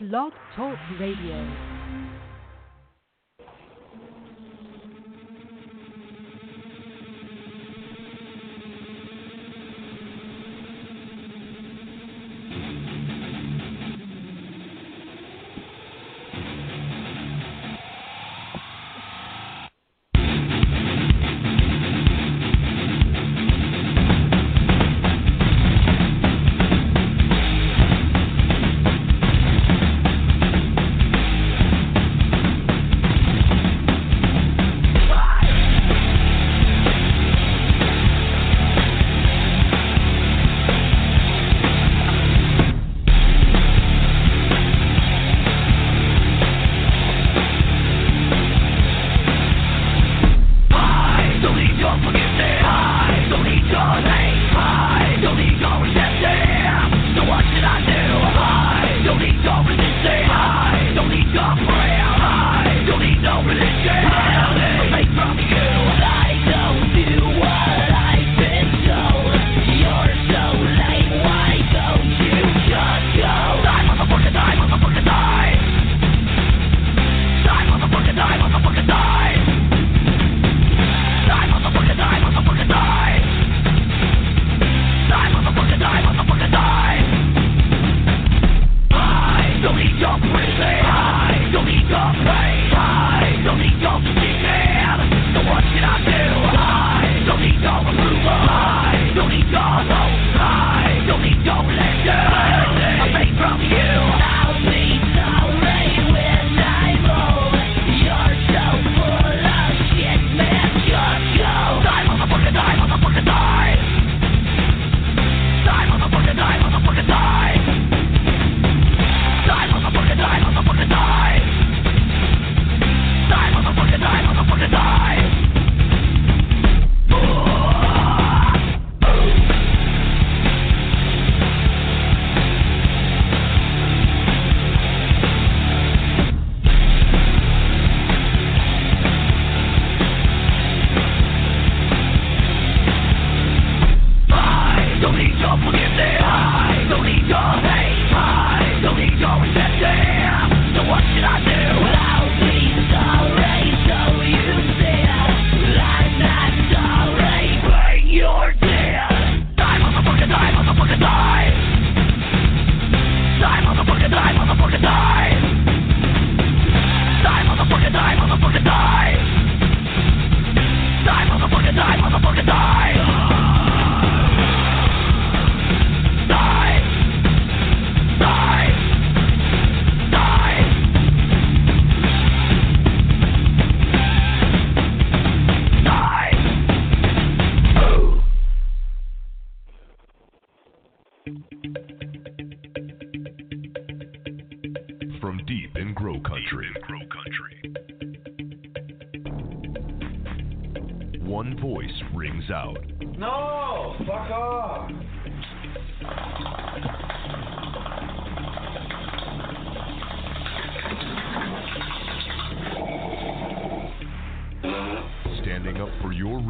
Blog 0.00 0.32
Talk 0.56 0.76
Radio. 0.98 1.83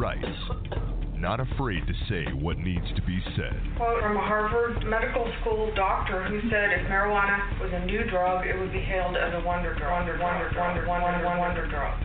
Rights. 0.05 0.37
Not 1.17 1.39
afraid 1.39 1.81
to 1.87 1.95
say 2.05 2.29
what 2.37 2.59
needs 2.59 2.85
to 2.93 3.01
be 3.01 3.17
said. 3.35 3.57
quote 3.75 4.01
from 4.01 4.17
a 4.17 4.21
Harvard 4.21 4.85
Medical 4.85 5.25
School 5.41 5.73
doctor 5.73 6.21
who 6.29 6.37
said 6.51 6.77
if 6.77 6.85
marijuana 6.85 7.41
was 7.57 7.71
a 7.73 7.85
new 7.85 8.05
drug, 8.11 8.45
it 8.45 8.53
would 8.53 8.71
be 8.71 8.81
hailed 8.81 9.17
as 9.17 9.33
a 9.33 9.41
wonder 9.41 9.73
drug. 9.73 10.05
Wonder, 10.05 10.19
wonder, 10.21 10.51
wonder, 10.53 10.85
wonder, 10.85 11.25
wonder, 11.25 11.39
wonder 11.39 11.65
drug. 11.73 12.04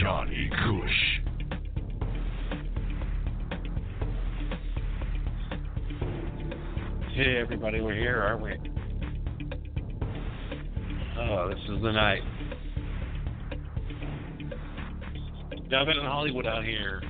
Johnny 0.00 0.50
Cush. 0.50 1.20
Hey, 7.14 7.36
everybody, 7.38 7.80
we're 7.80 7.94
here, 7.94 8.20
aren't 8.22 8.42
we? 8.42 8.52
Oh, 11.18 11.48
this 11.48 11.58
is 11.68 11.82
the 11.82 11.92
night. 11.92 12.22
Now, 15.70 15.82
I've 15.82 15.86
been 15.86 15.98
in 15.98 16.04
Hollywood 16.04 16.46
out 16.46 16.64
here 16.64 17.02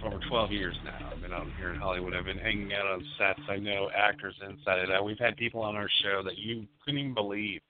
for 0.00 0.08
over 0.08 0.20
12 0.28 0.52
years 0.52 0.76
now. 0.84 1.10
I've 1.12 1.22
been 1.22 1.32
out 1.32 1.46
here 1.58 1.72
in 1.72 1.80
Hollywood. 1.80 2.14
I've 2.14 2.24
been 2.24 2.38
hanging 2.38 2.72
out 2.72 2.86
on 2.86 3.04
sets. 3.18 3.40
I 3.48 3.56
know 3.56 3.88
actors 3.96 4.34
inside 4.48 4.80
and 4.80 4.92
out. 4.92 5.04
We've 5.04 5.18
had 5.18 5.36
people 5.36 5.62
on 5.62 5.74
our 5.76 5.88
show 6.02 6.22
that 6.24 6.38
you 6.38 6.66
couldn't 6.84 7.00
even 7.00 7.14
believe. 7.14 7.60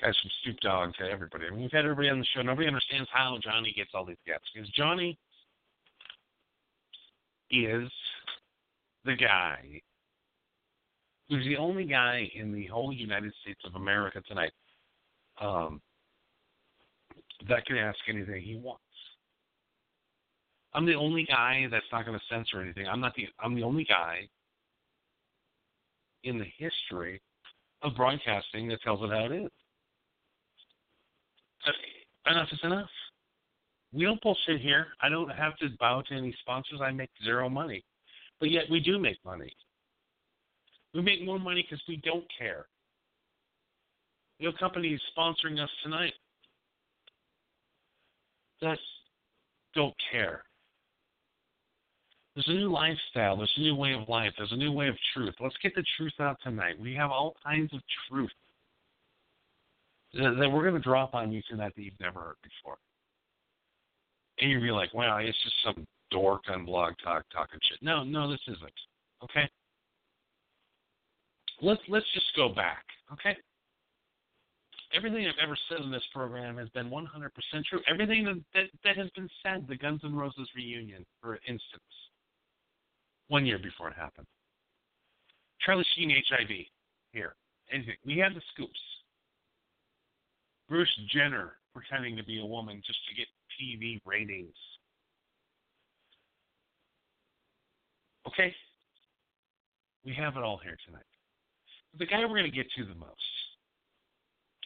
Guys 0.00 0.14
from 0.20 0.30
Snoop 0.42 0.60
Dogg 0.60 0.94
to 0.98 1.04
everybody. 1.04 1.46
I 1.46 1.50
mean, 1.50 1.62
we've 1.62 1.72
had 1.72 1.84
everybody 1.84 2.10
on 2.10 2.18
the 2.18 2.26
show. 2.34 2.42
Nobody 2.42 2.68
understands 2.68 3.08
how 3.12 3.38
Johnny 3.42 3.72
gets 3.74 3.90
all 3.94 4.04
these 4.04 4.16
guests 4.26 4.46
because 4.54 4.68
Johnny 4.70 5.18
is 7.50 7.88
the 9.04 9.16
guy 9.16 9.80
who's 11.28 11.44
the 11.44 11.56
only 11.56 11.84
guy 11.84 12.30
in 12.34 12.52
the 12.52 12.66
whole 12.66 12.92
United 12.92 13.32
States 13.42 13.60
of 13.64 13.74
America 13.74 14.20
tonight 14.28 14.52
um, 15.40 15.80
that 17.48 17.64
can 17.66 17.76
ask 17.76 17.98
anything 18.08 18.42
he 18.42 18.56
wants. 18.56 18.82
I'm 20.74 20.84
the 20.84 20.94
only 20.94 21.24
guy 21.24 21.66
that's 21.70 21.86
not 21.90 22.04
going 22.04 22.18
to 22.18 22.24
censor 22.28 22.60
anything. 22.60 22.86
I'm 22.86 23.00
not 23.00 23.14
the. 23.14 23.28
I'm 23.40 23.54
the 23.54 23.62
only 23.62 23.84
guy 23.84 24.28
in 26.22 26.38
the 26.38 26.44
history 26.58 27.22
of 27.82 27.96
broadcasting 27.96 28.68
that 28.68 28.82
tells 28.82 29.00
it 29.02 29.10
how 29.10 29.24
it 29.24 29.32
is. 29.32 29.50
Uh, 31.66 32.30
enough 32.30 32.48
is 32.52 32.60
enough. 32.62 32.88
We 33.92 34.04
don't 34.04 34.20
bullshit 34.20 34.60
here. 34.60 34.88
I 35.00 35.08
don't 35.08 35.30
have 35.30 35.56
to 35.58 35.68
bow 35.80 36.02
to 36.08 36.14
any 36.14 36.34
sponsors. 36.40 36.80
I 36.82 36.90
make 36.92 37.10
zero 37.24 37.48
money, 37.48 37.84
but 38.40 38.50
yet 38.50 38.64
we 38.70 38.80
do 38.80 38.98
make 38.98 39.18
money. 39.24 39.52
We 40.94 41.02
make 41.02 41.24
more 41.24 41.38
money 41.38 41.66
because 41.68 41.82
we 41.88 41.96
don't 42.04 42.24
care. 42.38 42.66
You 44.38 44.52
company 44.58 44.88
is 44.88 45.00
sponsoring 45.16 45.62
us 45.62 45.70
tonight 45.82 46.12
that 48.60 48.78
don't 49.74 49.94
care. 50.10 50.42
There's 52.34 52.48
a 52.48 52.52
new 52.52 52.70
lifestyle. 52.70 53.38
There's 53.38 53.52
a 53.56 53.60
new 53.60 53.74
way 53.74 53.94
of 53.94 54.08
life. 54.08 54.32
There's 54.36 54.52
a 54.52 54.56
new 54.56 54.72
way 54.72 54.88
of 54.88 54.96
truth. 55.14 55.34
Let's 55.40 55.56
get 55.62 55.74
the 55.74 55.84
truth 55.96 56.12
out 56.20 56.36
tonight. 56.42 56.78
We 56.78 56.94
have 56.94 57.10
all 57.10 57.34
kinds 57.42 57.72
of 57.72 57.80
truth 58.10 58.30
that 60.14 60.50
we're 60.50 60.62
going 60.62 60.74
to 60.74 60.80
drop 60.80 61.14
on 61.14 61.32
you 61.32 61.42
tonight 61.48 61.72
that 61.76 61.82
you've 61.82 62.00
never 62.00 62.20
heard 62.20 62.36
before. 62.42 62.78
And 64.40 64.50
you'll 64.50 64.62
be 64.62 64.70
like, 64.70 64.92
wow, 64.94 65.18
it's 65.18 65.36
just 65.42 65.56
some 65.64 65.86
dork 66.10 66.42
on 66.48 66.64
Blog 66.64 66.94
Talk 67.02 67.24
talking 67.32 67.58
shit. 67.68 67.78
No, 67.82 68.04
no, 68.04 68.30
this 68.30 68.40
isn't. 68.48 68.72
Okay? 69.24 69.48
Let's 71.62 71.80
let's 71.88 72.06
just 72.12 72.26
go 72.36 72.50
back. 72.50 72.84
Okay? 73.12 73.36
Everything 74.94 75.26
I've 75.26 75.42
ever 75.42 75.56
said 75.68 75.80
in 75.80 75.90
this 75.90 76.04
program 76.12 76.56
has 76.58 76.68
been 76.70 76.90
100% 76.90 77.04
true. 77.68 77.80
Everything 77.90 78.24
that, 78.24 78.40
that, 78.54 78.64
that 78.84 78.96
has 78.96 79.10
been 79.10 79.28
said, 79.42 79.66
the 79.68 79.76
Guns 79.76 80.00
N' 80.04 80.14
Roses 80.14 80.48
reunion, 80.54 81.04
for 81.20 81.34
instance, 81.48 81.82
one 83.28 83.44
year 83.44 83.58
before 83.58 83.88
it 83.88 83.96
happened. 83.96 84.26
Charlie 85.60 85.84
Sheen 85.96 86.10
HIV 86.10 86.48
here. 87.12 87.34
Anything. 87.72 87.96
We 88.04 88.18
had 88.18 88.34
the 88.34 88.42
scoops. 88.54 88.78
Bruce 90.68 90.88
Jenner 91.12 91.54
pretending 91.72 92.16
to 92.16 92.24
be 92.24 92.40
a 92.40 92.46
woman 92.46 92.82
just 92.84 92.98
to 93.08 93.14
get 93.14 93.26
TV 93.60 94.00
ratings. 94.04 94.54
Okay? 98.26 98.54
We 100.04 100.14
have 100.14 100.36
it 100.36 100.42
all 100.42 100.58
here 100.58 100.76
tonight. 100.84 101.02
The 101.98 102.06
guy 102.06 102.20
we're 102.20 102.28
going 102.28 102.44
to 102.44 102.50
get 102.50 102.66
to 102.76 102.84
the 102.84 102.94
most, 102.94 103.10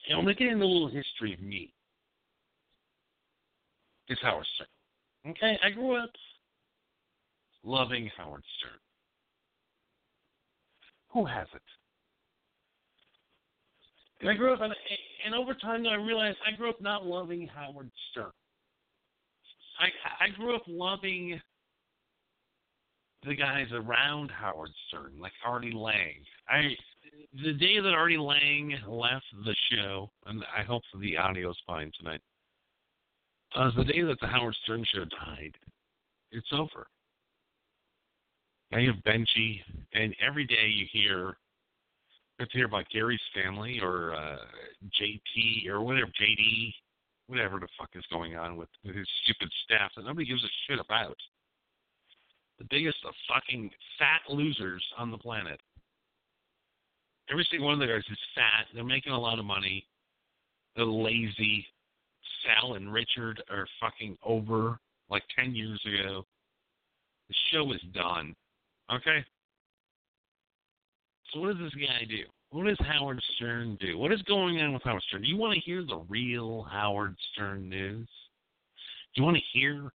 and 0.08 0.18
I'm 0.18 0.24
going 0.24 0.36
to 0.36 0.42
get 0.42 0.52
into 0.52 0.64
a 0.64 0.66
little 0.66 0.88
history 0.88 1.34
of 1.34 1.40
me, 1.40 1.72
is 4.08 4.18
Howard 4.22 4.46
Stern. 4.54 5.32
Okay? 5.32 5.58
I 5.62 5.70
grew 5.70 5.96
up 5.96 6.10
loving 7.62 8.10
Howard 8.16 8.42
Stern. 8.58 8.78
Who 11.12 11.24
hasn't? 11.24 11.62
And 14.20 14.28
I 14.28 14.34
grew 14.34 14.52
up, 14.52 14.60
and, 14.60 14.74
and 15.24 15.34
over 15.34 15.54
time, 15.54 15.86
I 15.86 15.94
realized 15.94 16.36
I 16.46 16.56
grew 16.56 16.70
up 16.70 16.80
not 16.80 17.06
loving 17.06 17.48
Howard 17.48 17.90
Stern. 18.10 18.30
I 19.78 20.24
I 20.24 20.28
grew 20.36 20.54
up 20.54 20.62
loving 20.66 21.40
the 23.26 23.34
guys 23.34 23.66
around 23.72 24.30
Howard 24.30 24.70
Stern, 24.88 25.12
like 25.18 25.32
Artie 25.44 25.72
Lange. 25.72 26.24
I 26.48 26.76
the 27.42 27.54
day 27.54 27.80
that 27.80 27.94
Artie 27.94 28.18
Lange 28.18 28.78
left 28.86 29.24
the 29.44 29.54
show, 29.72 30.10
and 30.26 30.44
I 30.56 30.62
hope 30.62 30.82
the 31.00 31.16
audio's 31.16 31.58
fine 31.66 31.90
tonight. 31.98 32.20
Uh, 33.56 33.70
the 33.76 33.84
day 33.84 34.02
that 34.02 34.20
the 34.20 34.26
Howard 34.26 34.56
Stern 34.62 34.84
show 34.94 35.04
died, 35.04 35.56
it's 36.30 36.48
over. 36.52 36.86
Now 38.70 38.78
you 38.78 38.92
have 38.92 39.02
Benji, 39.02 39.60
and 39.92 40.14
every 40.24 40.46
day 40.46 40.68
you 40.68 40.86
hear 40.92 41.36
you 42.52 42.58
hear 42.60 42.66
about 42.66 42.88
Gary's 42.92 43.20
family 43.34 43.80
or 43.82 44.14
uh, 44.14 44.38
JP 45.00 45.68
or 45.68 45.82
whatever 45.82 46.10
JD, 46.20 46.72
whatever 47.26 47.60
the 47.60 47.68
fuck 47.78 47.90
is 47.94 48.04
going 48.10 48.36
on 48.36 48.56
with, 48.56 48.68
with 48.84 48.96
his 48.96 49.08
stupid 49.24 49.50
staff 49.64 49.90
that 49.96 50.04
nobody 50.04 50.26
gives 50.26 50.44
a 50.44 50.48
shit 50.66 50.78
about. 50.78 51.16
The 52.58 52.66
biggest 52.70 52.98
of 53.06 53.14
fucking 53.28 53.70
fat 53.98 54.20
losers 54.32 54.84
on 54.98 55.10
the 55.10 55.18
planet. 55.18 55.60
Every 57.30 57.46
single 57.50 57.68
one 57.68 57.74
of 57.74 57.80
the 57.80 57.86
guys 57.86 58.02
is 58.10 58.18
fat. 58.34 58.66
They're 58.74 58.84
making 58.84 59.12
a 59.12 59.20
lot 59.20 59.38
of 59.38 59.44
money. 59.44 59.86
They're 60.76 60.84
lazy. 60.84 61.66
Sal 62.42 62.74
and 62.74 62.92
Richard 62.92 63.42
are 63.50 63.66
fucking 63.80 64.16
over 64.24 64.78
like 65.08 65.22
10 65.38 65.54
years 65.54 65.80
ago. 65.86 66.24
The 67.28 67.34
show 67.52 67.72
is 67.72 67.80
done. 67.94 68.34
Okay? 68.92 69.24
So 71.32 71.40
what 71.40 71.56
does 71.56 71.58
this 71.58 71.74
guy 71.74 72.04
do? 72.08 72.24
What 72.50 72.66
does 72.66 72.78
Howard 72.80 73.22
Stern 73.36 73.78
do? 73.80 73.96
What 73.96 74.12
is 74.12 74.22
going 74.22 74.60
on 74.60 74.72
with 74.72 74.82
Howard 74.82 75.02
Stern? 75.08 75.22
Do 75.22 75.28
you 75.28 75.36
want 75.36 75.54
to 75.54 75.60
hear 75.60 75.84
the 75.84 76.04
real 76.08 76.66
Howard 76.70 77.14
Stern 77.32 77.68
news? 77.68 78.08
Do 79.14 79.20
you 79.20 79.24
want 79.24 79.36
to 79.36 79.58
hear 79.58 79.92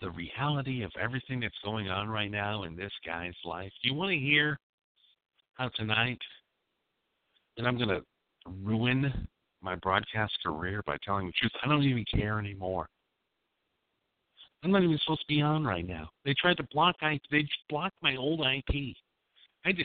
the 0.00 0.10
reality 0.10 0.82
of 0.82 0.92
everything 1.00 1.40
that's 1.40 1.58
going 1.64 1.88
on 1.88 2.08
right 2.08 2.30
now 2.30 2.62
in 2.64 2.76
this 2.76 2.92
guy's 3.04 3.34
life? 3.44 3.72
Do 3.82 3.88
you 3.88 3.94
want 3.94 4.12
to 4.12 4.18
hear 4.18 4.58
how 5.54 5.70
tonight 5.74 6.18
that 7.56 7.66
I'm 7.66 7.76
going 7.76 7.88
to 7.88 8.02
ruin 8.62 9.26
my 9.62 9.74
broadcast 9.76 10.34
career 10.44 10.82
by 10.86 10.98
telling 11.04 11.26
the 11.26 11.32
truth? 11.32 11.52
I 11.64 11.68
don't 11.68 11.82
even 11.82 12.04
care 12.12 12.38
anymore. 12.38 12.88
I'm 14.62 14.70
not 14.70 14.82
even 14.82 14.98
supposed 15.02 15.20
to 15.20 15.26
be 15.28 15.42
on 15.42 15.64
right 15.64 15.86
now. 15.86 16.10
They 16.24 16.34
tried 16.34 16.56
to 16.58 16.66
block 16.72 16.96
I 17.00 17.20
they 17.30 17.46
blocked 17.68 17.96
my 18.02 18.16
old 18.16 18.40
IP. 18.40 18.96
I 19.66 19.70
had 19.70 19.78
to 19.78 19.84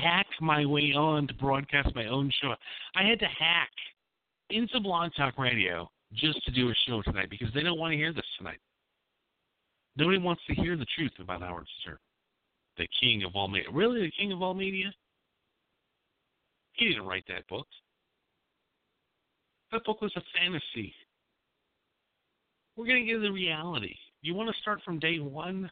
hack 0.00 0.26
my 0.40 0.64
way 0.64 0.94
on 0.96 1.26
to 1.26 1.34
broadcast 1.34 1.94
my 1.94 2.06
own 2.06 2.32
show. 2.40 2.54
I 2.96 3.06
had 3.06 3.18
to 3.18 3.26
hack 3.26 3.68
into 4.48 4.80
Blog 4.80 5.10
Talk 5.14 5.36
Radio 5.36 5.90
just 6.14 6.42
to 6.46 6.50
do 6.50 6.70
a 6.70 6.74
show 6.88 7.02
tonight 7.02 7.28
because 7.28 7.52
they 7.54 7.62
don't 7.62 7.78
want 7.78 7.92
to 7.92 7.98
hear 7.98 8.14
this 8.14 8.24
tonight. 8.38 8.60
Nobody 9.96 10.16
wants 10.16 10.40
to 10.46 10.54
hear 10.54 10.74
the 10.74 10.86
truth 10.96 11.12
about 11.20 11.42
Howard 11.42 11.66
Stern, 11.82 11.98
the 12.78 12.88
king 12.98 13.22
of 13.24 13.36
all 13.36 13.46
media. 13.46 13.68
Really, 13.70 14.00
the 14.00 14.12
king 14.18 14.32
of 14.32 14.40
all 14.40 14.54
media? 14.54 14.90
He 16.72 16.88
didn't 16.88 17.04
write 17.04 17.24
that 17.28 17.46
book. 17.46 17.66
That 19.70 19.84
book 19.84 20.00
was 20.00 20.12
a 20.16 20.22
fantasy. 20.38 20.94
We're 22.74 22.86
going 22.86 23.04
to 23.04 23.12
get 23.12 23.20
the 23.20 23.30
reality. 23.30 23.94
You 24.22 24.32
want 24.34 24.48
to 24.48 24.60
start 24.62 24.80
from 24.82 24.98
day 24.98 25.18
one? 25.18 25.70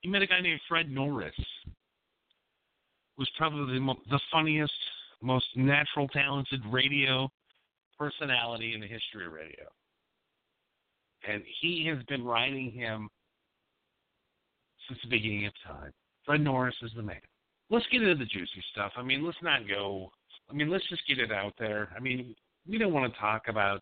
You 0.00 0.10
met 0.10 0.22
a 0.22 0.26
guy 0.26 0.40
named 0.40 0.60
Fred 0.66 0.90
Norris, 0.90 1.34
who's 3.16 3.30
probably 3.36 3.78
the, 3.78 3.94
the 4.10 4.20
funniest, 4.30 4.72
most 5.20 5.46
natural, 5.56 6.08
talented 6.08 6.60
radio 6.70 7.28
personality 7.98 8.74
in 8.74 8.80
the 8.80 8.86
history 8.86 9.26
of 9.26 9.32
radio. 9.32 9.66
And 11.28 11.42
he 11.60 11.86
has 11.86 12.02
been 12.04 12.24
writing 12.24 12.72
him 12.72 13.08
since 14.88 14.98
the 15.02 15.08
beginning 15.08 15.46
of 15.46 15.52
time. 15.66 15.92
Fred 16.24 16.40
Norris 16.40 16.74
is 16.82 16.90
the 16.96 17.02
man. 17.02 17.20
Let's 17.70 17.86
get 17.92 18.02
into 18.02 18.16
the 18.16 18.24
juicy 18.24 18.62
stuff. 18.72 18.92
I 18.96 19.02
mean, 19.02 19.24
let's 19.24 19.38
not 19.42 19.68
go. 19.68 20.10
I 20.50 20.54
mean, 20.54 20.68
let's 20.68 20.88
just 20.88 21.06
get 21.06 21.18
it 21.18 21.32
out 21.32 21.54
there. 21.58 21.90
I 21.96 22.00
mean, 22.00 22.34
we 22.68 22.78
don't 22.78 22.92
want 22.92 23.12
to 23.12 23.18
talk 23.20 23.48
about 23.48 23.80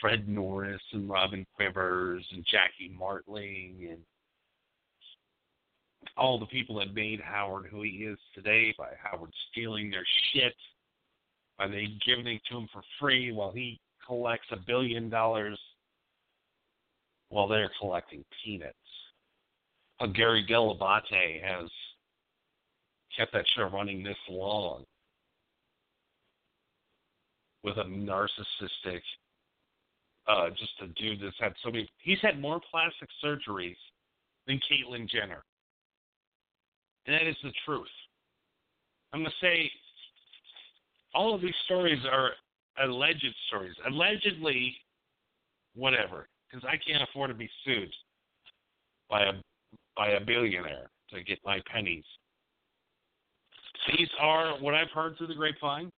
Fred 0.00 0.28
Norris 0.28 0.82
and 0.92 1.08
Robin 1.08 1.46
Quivers 1.54 2.26
and 2.32 2.44
Jackie 2.50 2.92
Martling 2.92 3.88
and 3.90 4.00
all 6.16 6.38
the 6.38 6.46
people 6.46 6.76
that 6.78 6.94
made 6.94 7.20
Howard 7.20 7.66
who 7.70 7.82
he 7.82 7.90
is 7.90 8.18
today 8.34 8.74
by 8.78 8.88
Howard 9.02 9.30
stealing 9.50 9.90
their 9.90 10.06
shit, 10.32 10.54
by 11.58 11.68
they 11.68 11.88
giving 12.06 12.26
it 12.26 12.42
to 12.50 12.58
him 12.58 12.68
for 12.72 12.82
free 13.00 13.32
while 13.32 13.52
he 13.52 13.80
collects 14.06 14.46
a 14.50 14.56
billion 14.56 15.08
dollars 15.08 15.58
while 17.28 17.48
they're 17.48 17.70
collecting 17.80 18.24
peanuts. 18.44 18.76
How 19.98 20.06
Gary 20.06 20.44
Dell'Abate 20.48 21.42
has 21.42 21.70
kept 23.16 23.32
that 23.32 23.44
show 23.54 23.64
running 23.64 24.02
this 24.02 24.16
long 24.28 24.84
with 27.62 27.76
a 27.76 27.84
narcissistic 27.84 29.00
uh, 30.28 30.50
just 30.50 30.72
a 30.82 30.86
dude 31.00 31.20
that's 31.20 31.36
had 31.38 31.54
so 31.62 31.70
many. 31.70 31.88
He's 31.98 32.20
had 32.22 32.40
more 32.40 32.60
plastic 32.70 33.08
surgeries 33.24 33.76
than 34.46 34.60
Caitlyn 34.70 35.08
Jenner, 35.08 35.44
and 37.06 37.14
that 37.14 37.26
is 37.26 37.36
the 37.42 37.52
truth. 37.64 37.86
I'm 39.12 39.20
gonna 39.20 39.30
say 39.40 39.70
all 41.14 41.34
of 41.34 41.40
these 41.40 41.54
stories 41.64 42.00
are 42.10 42.30
alleged 42.82 43.34
stories, 43.48 43.74
allegedly, 43.86 44.76
whatever, 45.74 46.28
because 46.50 46.66
I 46.68 46.76
can't 46.76 47.02
afford 47.02 47.30
to 47.30 47.34
be 47.34 47.50
sued 47.64 47.92
by 49.10 49.24
a 49.24 49.32
by 49.96 50.10
a 50.10 50.20
billionaire 50.20 50.90
to 51.10 51.22
get 51.22 51.38
my 51.44 51.60
pennies. 51.70 52.04
These 53.96 54.08
are 54.20 54.58
what 54.60 54.74
I've 54.74 54.90
heard 54.90 55.16
through 55.18 55.26
the 55.26 55.34
grapevine. 55.34 55.90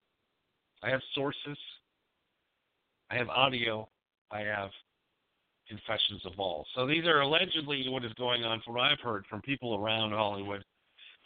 I 0.83 0.91
have 0.91 1.01
sources. 1.15 1.59
I 3.11 3.17
have 3.17 3.29
audio. 3.29 3.89
I 4.31 4.41
have 4.41 4.71
confessions 5.69 6.23
of 6.27 6.33
all. 6.39 6.67
So 6.75 6.87
these 6.87 7.05
are 7.05 7.21
allegedly 7.21 7.87
what 7.89 8.05
is 8.05 8.13
going 8.15 8.45
on 8.45 8.61
from 8.65 8.75
what 8.75 8.85
I've 8.85 9.01
heard 9.01 9.25
from 9.29 9.41
people 9.43 9.77
around 9.77 10.11
Hollywood 10.13 10.65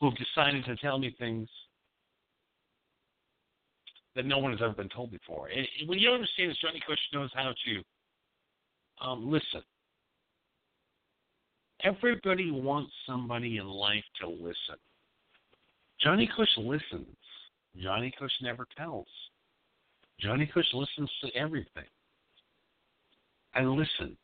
who 0.00 0.11
have 0.11 0.19
decided 0.19 0.64
to 0.64 0.76
tell 0.76 0.99
me 0.99 1.14
things 1.19 1.49
that 4.14 4.26
no 4.26 4.38
one 4.38 4.52
has 4.52 4.61
ever 4.62 4.73
been 4.73 4.88
told 4.88 5.11
before. 5.11 5.49
And 5.49 5.88
what 5.88 5.99
you 5.99 6.11
understand 6.11 6.50
is 6.50 6.57
Johnny 6.59 6.83
Cush 6.87 6.99
knows 7.12 7.31
how 7.35 7.52
to 7.52 9.07
um, 9.07 9.31
listen. 9.31 9.62
Everybody 11.85 12.50
wants 12.50 12.93
somebody 13.07 13.59
in 13.59 13.67
life 13.69 14.05
to 14.21 14.28
listen. 14.28 14.76
Johnny 16.00 16.28
Cush 16.37 16.49
listens. 16.57 17.17
Johnny 17.81 18.12
Cush 18.19 18.33
never 18.43 18.67
tells. 18.76 19.07
Johnny 20.21 20.50
Cush 20.52 20.67
listens 20.75 21.11
to 21.23 21.31
everything. 21.37 21.85
I 23.55 23.62
listen. 23.62 24.17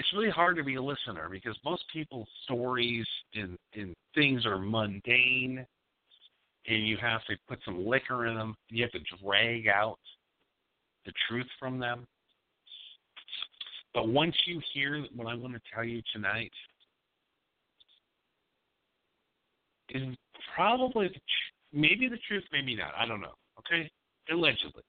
And 0.00 0.06
it's 0.06 0.14
really 0.16 0.30
hard 0.30 0.56
to 0.56 0.64
be 0.64 0.76
a 0.76 0.82
listener 0.82 1.28
because 1.30 1.54
most 1.62 1.84
people's 1.92 2.26
stories 2.44 3.06
and, 3.34 3.58
and 3.74 3.94
things 4.14 4.46
are 4.46 4.56
mundane 4.56 5.66
and 6.66 6.88
you 6.88 6.96
have 6.96 7.22
to 7.26 7.36
put 7.46 7.58
some 7.66 7.86
liquor 7.86 8.26
in 8.26 8.34
them. 8.34 8.54
You 8.70 8.82
have 8.84 8.92
to 8.92 9.00
drag 9.22 9.68
out 9.68 9.98
the 11.04 11.12
truth 11.28 11.48
from 11.58 11.78
them. 11.78 12.06
But 13.92 14.08
once 14.08 14.34
you 14.46 14.62
hear 14.72 15.04
what 15.14 15.26
I'm 15.26 15.40
going 15.40 15.52
to 15.52 15.60
tell 15.74 15.84
you 15.84 16.00
tonight, 16.14 16.52
is 19.90 20.16
probably 20.56 21.08
the 21.08 21.12
tr- 21.12 21.74
maybe 21.74 22.08
the 22.08 22.18
truth, 22.26 22.44
maybe 22.52 22.74
not. 22.74 22.94
I 22.96 23.04
don't 23.04 23.20
know. 23.20 23.34
Okay, 23.58 23.90
allegedly. 24.32 24.82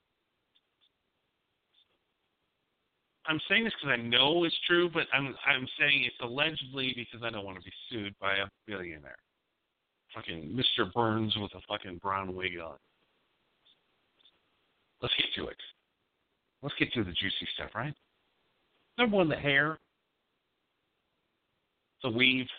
I'm 3.32 3.40
saying 3.48 3.64
this 3.64 3.72
because 3.82 3.98
I 3.98 4.04
know 4.04 4.44
it's 4.44 4.60
true, 4.68 4.90
but 4.94 5.04
I'm 5.14 5.34
I'm 5.48 5.66
saying 5.80 6.04
it's 6.04 6.18
allegedly 6.22 6.94
because 6.94 7.26
I 7.26 7.30
don't 7.30 7.46
want 7.46 7.58
to 7.58 7.64
be 7.64 7.72
sued 7.90 8.14
by 8.20 8.34
a 8.34 8.48
billionaire. 8.68 9.16
Fucking 10.14 10.50
Mr. 10.54 10.92
Burns 10.92 11.34
with 11.38 11.52
a 11.56 11.62
fucking 11.70 12.02
brown 12.04 12.36
wig 12.36 12.60
on. 12.62 12.76
Let's 15.02 15.14
get 15.16 15.28
to 15.42 15.48
it. 15.48 15.56
Let's 16.62 16.76
get 16.78 16.92
to 16.92 17.06
the 17.06 17.14
juicy 17.14 17.48
stuff, 17.56 17.70
right? 17.74 17.94
Number 18.98 19.16
one, 19.16 19.30
the 19.30 19.38
hair, 19.38 19.80
the 22.04 22.10
weave, 22.10 22.50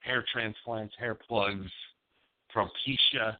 hair 0.00 0.24
transplants, 0.32 0.94
hair 0.98 1.14
plugs, 1.14 1.70
propecia, 2.56 3.36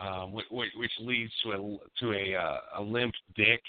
uh, 0.00 0.26
which, 0.26 0.46
which, 0.50 0.90
leads 1.00 1.32
to 1.42 1.52
a 1.52 1.78
to 2.00 2.12
a 2.12 2.36
uh, 2.36 2.58
a 2.78 2.82
limp 2.82 3.14
dick. 3.36 3.62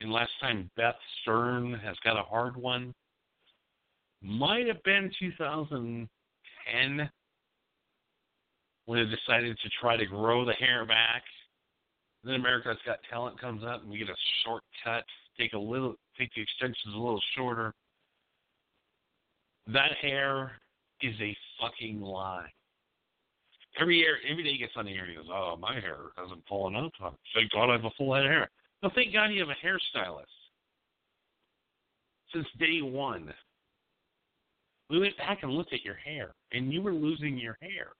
And 0.00 0.12
last 0.12 0.30
time 0.40 0.70
Beth 0.76 0.94
Stern 1.22 1.74
has 1.84 1.96
got 2.04 2.18
a 2.18 2.22
hard 2.22 2.56
one. 2.56 2.94
Might 4.22 4.66
have 4.66 4.82
been 4.82 5.10
2010 5.18 7.10
when 8.86 8.98
they 8.98 9.16
decided 9.16 9.56
to 9.58 9.70
try 9.80 9.96
to 9.96 10.06
grow 10.06 10.44
the 10.44 10.52
hair 10.54 10.84
back. 10.86 11.22
Then 12.24 12.34
America's 12.34 12.78
Got 12.84 12.98
Talent 13.10 13.40
comes 13.40 13.62
up 13.64 13.82
and 13.82 13.90
we 13.90 13.98
get 13.98 14.08
a 14.08 14.16
shortcut, 14.44 15.04
take 15.38 15.52
a 15.52 15.58
little, 15.58 15.94
take 16.18 16.30
the 16.34 16.42
extensions 16.42 16.94
a 16.94 16.98
little 16.98 17.22
shorter. 17.36 17.72
That 19.68 19.92
hair 20.00 20.52
is 21.02 21.14
a 21.20 21.36
fucking 21.60 22.00
lie. 22.00 22.48
Every 23.78 23.98
year, 23.98 24.16
every 24.28 24.42
day 24.42 24.52
he 24.52 24.58
gets 24.58 24.72
on 24.76 24.86
the 24.86 24.92
air 24.92 25.02
and 25.02 25.10
he 25.10 25.16
goes, 25.16 25.28
"Oh, 25.30 25.56
my 25.56 25.74
hair 25.74 25.96
hasn't 26.16 26.46
fallen 26.48 26.76
out. 26.76 26.92
Thank 27.34 27.52
God 27.52 27.70
I 27.70 27.72
have 27.72 27.84
a 27.84 27.90
full 27.90 28.14
head 28.14 28.24
of 28.24 28.30
hair." 28.30 28.50
No, 28.82 28.90
thank 28.94 29.12
God 29.12 29.26
you 29.26 29.40
have 29.40 29.50
a 29.50 29.66
hairstylist. 29.66 30.24
Since 32.32 32.46
day 32.58 32.80
one, 32.82 33.32
we 34.90 35.00
went 35.00 35.16
back 35.16 35.42
and 35.42 35.52
looked 35.52 35.72
at 35.72 35.82
your 35.82 35.94
hair, 35.94 36.34
and 36.52 36.72
you 36.72 36.82
were 36.82 36.92
losing 36.92 37.36
your 37.36 37.58
hair. 37.60 37.92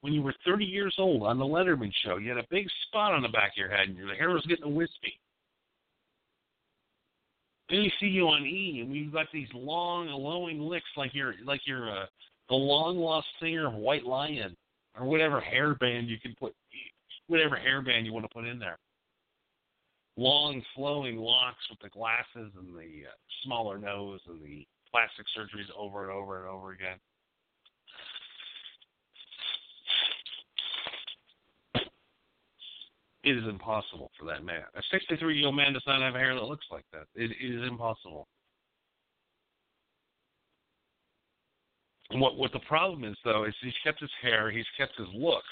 When 0.00 0.12
you 0.12 0.22
were 0.22 0.34
30 0.46 0.64
years 0.64 0.94
old 0.98 1.24
on 1.24 1.38
the 1.38 1.44
Letterman 1.44 1.92
show, 2.04 2.16
you 2.16 2.28
had 2.28 2.38
a 2.38 2.46
big 2.50 2.68
spot 2.86 3.12
on 3.12 3.22
the 3.22 3.28
back 3.28 3.52
of 3.52 3.56
your 3.56 3.70
head, 3.70 3.88
and 3.88 3.96
your 3.96 4.14
hair 4.14 4.30
was 4.30 4.46
getting 4.46 4.74
wispy. 4.74 5.18
Then 7.68 7.80
we 7.80 7.92
see 8.00 8.06
you 8.06 8.28
on 8.28 8.46
E, 8.46 8.80
and 8.80 8.90
we've 8.90 9.12
got 9.12 9.26
these 9.32 9.48
long, 9.52 10.06
glowing 10.06 10.60
licks 10.60 10.86
like 10.96 11.12
you're 11.14 11.34
like 11.44 11.60
you're 11.66 11.90
uh, 11.90 12.06
the 12.48 12.54
long 12.54 12.98
lost 12.98 13.26
singer 13.40 13.66
of 13.68 13.74
White 13.74 14.04
Lion, 14.04 14.56
or 14.98 15.06
whatever 15.06 15.40
hairband 15.40 16.08
you 16.08 16.18
can 16.18 16.34
put, 16.38 16.54
whatever 17.26 17.56
hairband 17.56 18.04
you 18.04 18.12
want 18.12 18.24
to 18.24 18.34
put 18.34 18.46
in 18.46 18.58
there. 18.58 18.78
Long 20.16 20.62
flowing 20.74 21.16
locks 21.16 21.62
with 21.70 21.78
the 21.80 21.90
glasses 21.90 22.52
and 22.58 22.74
the 22.74 23.06
uh, 23.06 23.14
smaller 23.44 23.78
nose 23.78 24.20
and 24.26 24.42
the 24.42 24.66
plastic 24.90 25.26
surgeries 25.36 25.70
over 25.76 26.02
and 26.02 26.12
over 26.12 26.40
and 26.40 26.48
over 26.48 26.72
again. 26.72 26.98
It 33.24 33.36
is 33.36 33.44
impossible 33.44 34.10
for 34.18 34.24
that 34.26 34.44
man. 34.44 34.62
A 34.74 34.80
63 34.90 35.36
year 35.36 35.46
old 35.46 35.56
man 35.56 35.74
does 35.74 35.82
not 35.86 36.00
have 36.00 36.14
hair 36.14 36.34
that 36.34 36.44
looks 36.44 36.66
like 36.70 36.86
that. 36.92 37.06
It, 37.14 37.30
it 37.30 37.54
is 37.54 37.68
impossible. 37.68 38.26
What 42.20 42.36
what 42.36 42.52
the 42.52 42.60
problem 42.60 43.04
is 43.04 43.16
though 43.24 43.44
is 43.44 43.54
he's 43.62 43.72
kept 43.84 44.00
his 44.00 44.10
hair, 44.22 44.50
he's 44.50 44.66
kept 44.76 44.96
his 44.96 45.08
looks 45.14 45.44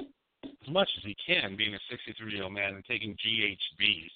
as 0.00 0.72
much 0.72 0.88
as 0.96 1.04
he 1.04 1.16
can, 1.26 1.56
being 1.56 1.74
a 1.74 1.78
63 1.90 2.32
year 2.32 2.44
old 2.44 2.52
man 2.52 2.74
and 2.74 2.84
taking 2.84 3.14
GHB 3.14 4.08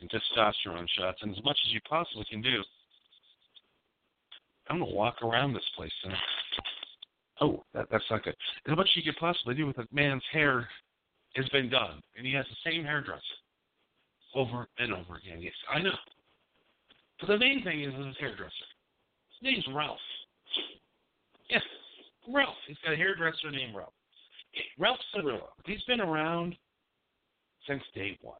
and 0.00 0.10
testosterone 0.10 0.88
shots, 0.98 1.18
and 1.22 1.36
as 1.36 1.44
much 1.44 1.58
as 1.66 1.72
you 1.72 1.80
possibly 1.88 2.24
can 2.30 2.42
do. 2.42 2.62
I'm 4.68 4.80
gonna 4.80 4.92
walk 4.92 5.22
around 5.22 5.52
this 5.52 5.68
place 5.76 5.92
and 6.04 6.14
oh, 7.40 7.64
that, 7.74 7.86
that's 7.90 8.04
not 8.10 8.24
good. 8.24 8.36
As 8.66 8.76
much 8.76 8.88
as 8.90 8.96
you 9.04 9.12
could 9.12 9.20
possibly 9.20 9.54
do 9.54 9.66
with 9.66 9.78
a 9.78 9.86
man's 9.92 10.22
hair 10.32 10.68
has 11.36 11.48
been 11.50 11.68
done, 11.68 12.02
and 12.16 12.26
he 12.26 12.32
has 12.34 12.44
the 12.46 12.70
same 12.70 12.84
hairdresser 12.84 13.20
over 14.34 14.68
and 14.78 14.92
over 14.92 15.16
again. 15.16 15.40
Yes, 15.40 15.54
I 15.72 15.80
know. 15.80 15.94
But 17.20 17.28
the 17.28 17.38
main 17.38 17.62
thing 17.62 17.82
is 17.82 17.94
his 17.94 18.16
hairdresser. 18.18 18.68
His 19.40 19.42
name's 19.42 19.66
Ralph. 19.74 19.98
Yes, 21.50 21.62
Ralph. 22.32 22.54
He's 22.66 22.76
got 22.84 22.94
a 22.94 22.96
hairdresser 22.96 23.50
named 23.50 23.74
Ralph. 23.74 23.92
Ralph 24.78 24.98
Cirillo. 25.14 25.48
He's 25.64 25.82
been 25.82 26.00
around 26.00 26.56
since 27.66 27.82
day 27.94 28.18
one. 28.22 28.38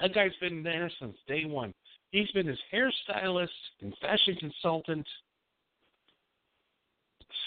That 0.00 0.14
guy's 0.14 0.36
been 0.40 0.62
there 0.62 0.90
since 1.00 1.16
day 1.26 1.44
one. 1.44 1.72
He's 2.10 2.30
been 2.32 2.46
his 2.46 2.58
hairstylist 2.72 3.48
and 3.80 3.94
fashion 4.00 4.36
consultant 4.36 5.06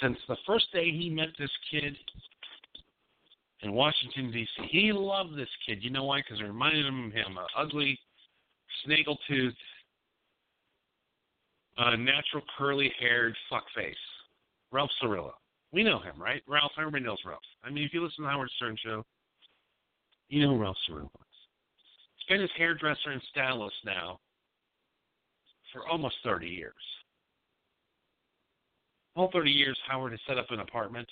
since 0.01 0.17
the 0.27 0.37
first 0.45 0.71
day 0.71 0.91
he 0.91 1.09
met 1.09 1.29
this 1.37 1.51
kid 1.69 1.95
in 3.61 3.73
Washington 3.73 4.31
D.C. 4.31 4.67
He 4.69 4.91
loved 4.93 5.37
this 5.37 5.49
kid. 5.65 5.83
You 5.83 5.89
know 5.89 6.05
why? 6.05 6.21
Because 6.21 6.39
it 6.39 6.43
reminded 6.43 6.85
him 6.85 7.07
of 7.07 7.11
him, 7.11 7.37
an 7.37 7.45
ugly, 7.57 7.99
snaggle-toothed, 8.85 9.55
uh, 11.77 11.95
natural 11.95 12.43
curly-haired 12.57 13.35
fuckface, 13.51 13.93
Ralph 14.71 14.91
Cirillo. 15.01 15.31
We 15.71 15.83
know 15.83 15.99
him, 15.99 16.21
right? 16.21 16.41
Ralph. 16.47 16.71
Everybody 16.77 17.03
knows 17.03 17.19
Ralph. 17.25 17.41
I 17.63 17.69
mean, 17.69 17.83
if 17.83 17.93
you 17.93 18.03
listen 18.03 18.23
to 18.23 18.29
Howard 18.29 18.49
Stern 18.55 18.77
show, 18.83 19.03
you 20.29 20.41
know 20.41 20.55
who 20.55 20.61
Ralph 20.61 20.77
Cirillo 20.89 21.05
is. 21.05 21.37
He's 22.15 22.27
been 22.27 22.41
his 22.41 22.49
hairdresser 22.57 23.11
and 23.11 23.21
stylist 23.31 23.75
now 23.85 24.19
for 25.73 25.87
almost 25.87 26.15
30 26.23 26.47
years. 26.47 26.73
All 29.15 29.29
30 29.31 29.51
years, 29.51 29.77
Howard 29.87 30.11
has 30.11 30.21
set 30.27 30.37
up 30.37 30.49
an 30.49 30.59
apartment, 30.59 31.07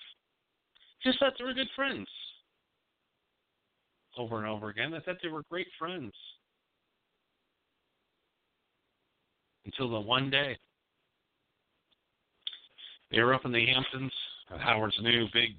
just 1.02 1.18
thought 1.18 1.32
they 1.38 1.44
were 1.44 1.54
good 1.54 1.70
friends. 1.74 2.08
Over 4.18 4.38
and 4.38 4.46
over 4.46 4.68
again, 4.68 4.92
I 4.92 5.00
thought 5.00 5.16
they 5.22 5.28
were 5.28 5.44
great 5.48 5.68
friends. 5.78 6.12
until 9.70 9.90
the 9.90 10.00
one 10.00 10.30
day 10.30 10.56
they 13.10 13.20
were 13.20 13.34
up 13.34 13.44
in 13.44 13.52
the 13.52 13.66
Hamptons 13.66 14.12
Howard's 14.58 14.98
new 15.00 15.26
big 15.32 15.50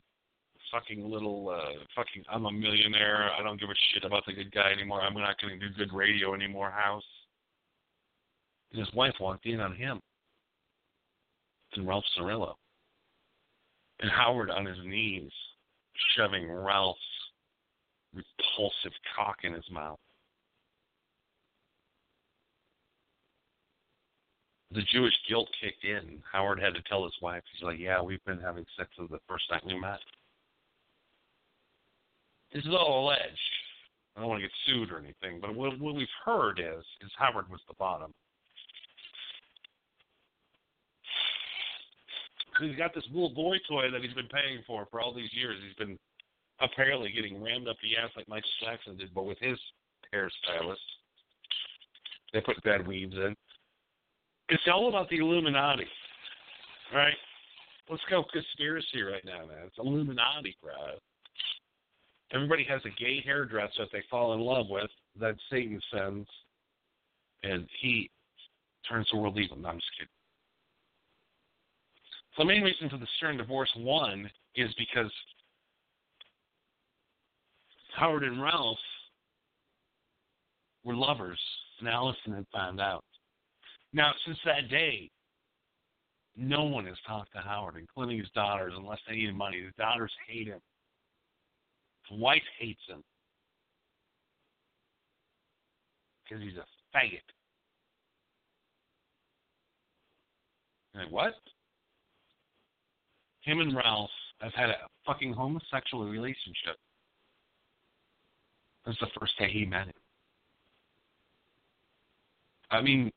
fucking 0.71 1.09
little 1.09 1.49
uh 1.49 1.83
fucking 1.95 2.23
I'm 2.29 2.45
a 2.45 2.51
millionaire, 2.51 3.29
I 3.37 3.43
don't 3.43 3.59
give 3.59 3.69
a 3.69 3.73
shit 3.93 4.05
about 4.05 4.25
the 4.25 4.33
good 4.33 4.51
guy 4.51 4.71
anymore, 4.71 5.01
I'm 5.01 5.13
not 5.13 5.39
gonna 5.41 5.57
do 5.57 5.69
good 5.77 5.93
radio 5.93 6.33
anymore 6.33 6.71
house. 6.71 7.03
And 8.71 8.79
his 8.79 8.93
wife 8.93 9.13
walked 9.19 9.45
in 9.45 9.59
on 9.59 9.75
him. 9.75 9.99
And 11.75 11.87
Ralph 11.87 12.05
Cirillo. 12.17 12.55
And 13.99 14.09
Howard 14.09 14.49
on 14.49 14.65
his 14.65 14.77
knees, 14.85 15.31
shoving 16.15 16.49
Ralph's 16.49 16.99
repulsive 18.13 18.93
cock 19.15 19.37
in 19.43 19.53
his 19.53 19.69
mouth. 19.71 19.99
The 24.73 24.81
Jewish 24.93 25.13
guilt 25.27 25.49
kicked 25.61 25.83
in. 25.83 26.21
Howard 26.31 26.59
had 26.59 26.73
to 26.73 26.81
tell 26.83 27.03
his 27.03 27.13
wife, 27.21 27.43
he's 27.53 27.63
like, 27.63 27.79
Yeah, 27.79 28.01
we've 28.01 28.23
been 28.25 28.39
having 28.39 28.65
sex 28.77 28.89
since 28.97 29.09
the 29.11 29.19
first 29.27 29.45
night 29.51 29.65
we 29.65 29.79
met. 29.79 29.99
This 32.53 32.63
is 32.63 32.73
all 32.73 33.05
alleged. 33.05 33.21
I 34.15 34.19
don't 34.19 34.29
want 34.29 34.41
to 34.41 34.47
get 34.47 34.55
sued 34.67 34.91
or 34.91 34.99
anything, 34.99 35.39
but 35.39 35.55
what, 35.55 35.79
what 35.79 35.95
we've 35.95 36.07
heard 36.25 36.59
is 36.59 36.83
is 37.01 37.11
Howard 37.17 37.49
was 37.49 37.61
the 37.67 37.75
bottom. 37.79 38.13
He's 42.59 42.75
got 42.75 42.93
this 42.93 43.05
little 43.11 43.29
boy 43.29 43.55
toy 43.67 43.89
that 43.89 44.03
he's 44.03 44.13
been 44.13 44.27
paying 44.27 44.61
for 44.67 44.85
for 44.91 45.01
all 45.01 45.13
these 45.13 45.33
years. 45.33 45.57
He's 45.65 45.75
been 45.75 45.97
apparently 46.59 47.11
getting 47.11 47.41
rammed 47.41 47.67
up 47.67 47.77
the 47.81 47.97
ass 47.97 48.11
like 48.15 48.27
Michael 48.27 48.49
Jackson 48.63 48.97
did, 48.97 49.13
but 49.15 49.25
with 49.25 49.39
his 49.39 49.57
hairstylist. 50.13 50.75
They 52.33 52.41
put 52.41 52.61
bad 52.63 52.85
weaves 52.85 53.15
in. 53.15 53.35
It's 54.51 54.63
all 54.67 54.89
about 54.89 55.09
the 55.09 55.15
Illuminati, 55.15 55.87
right? 56.93 57.13
Let's 57.89 58.03
go 58.09 58.25
conspiracy 58.33 59.01
right 59.01 59.23
now, 59.23 59.45
man. 59.47 59.65
It's 59.65 59.77
Illuminati, 59.79 60.57
bro. 60.61 60.73
Everybody 62.33 62.65
has 62.65 62.81
a 62.83 62.89
gay 63.01 63.21
hairdresser 63.23 63.71
that 63.79 63.87
they 63.93 64.03
fall 64.09 64.33
in 64.33 64.41
love 64.41 64.65
with 64.69 64.89
that 65.21 65.35
Satan 65.49 65.81
sends, 65.89 66.27
and 67.43 67.65
he 67.79 68.09
turns 68.89 69.07
the 69.09 69.17
world 69.17 69.39
evil. 69.39 69.57
No, 69.57 69.69
I'm 69.69 69.77
just 69.77 69.87
kidding. 69.97 70.09
So 72.35 72.43
the 72.43 72.47
main 72.47 72.61
reason 72.61 72.89
for 72.89 72.97
the 72.97 73.07
Stern 73.17 73.37
divorce, 73.37 73.71
one, 73.77 74.29
is 74.55 74.69
because 74.77 75.11
Howard 77.95 78.23
and 78.23 78.41
Ralph 78.41 78.77
were 80.83 80.95
lovers, 80.95 81.39
and 81.79 81.87
Allison 81.87 82.33
had 82.33 82.45
found 82.53 82.81
out. 82.81 83.05
Now, 83.93 84.13
since 84.25 84.37
that 84.45 84.69
day, 84.69 85.09
no 86.35 86.63
one 86.63 86.85
has 86.85 86.97
talked 87.05 87.33
to 87.33 87.39
Howard, 87.39 87.75
including 87.77 88.17
his 88.19 88.29
daughters, 88.33 88.73
unless 88.75 88.99
they 89.07 89.15
need 89.15 89.35
money. 89.35 89.61
His 89.61 89.73
daughters 89.77 90.11
hate 90.27 90.47
him. 90.47 90.59
His 92.09 92.19
wife 92.19 92.43
hates 92.57 92.81
him 92.87 93.03
because 96.23 96.43
he's 96.43 96.57
a 96.57 96.97
faggot. 96.97 97.19
Like, 100.95 101.11
what? 101.11 101.33
Him 103.41 103.59
and 103.59 103.75
Ralph 103.75 104.09
have 104.39 104.53
had 104.53 104.69
a 104.69 104.77
fucking 105.05 105.33
homosexual 105.33 106.07
relationship. 106.07 106.77
That's 108.85 108.99
the 108.99 109.07
first 109.19 109.37
day 109.37 109.49
he 109.51 109.65
met 109.65 109.87
him. 109.87 109.93
I 112.71 112.81
mean, 112.81 113.11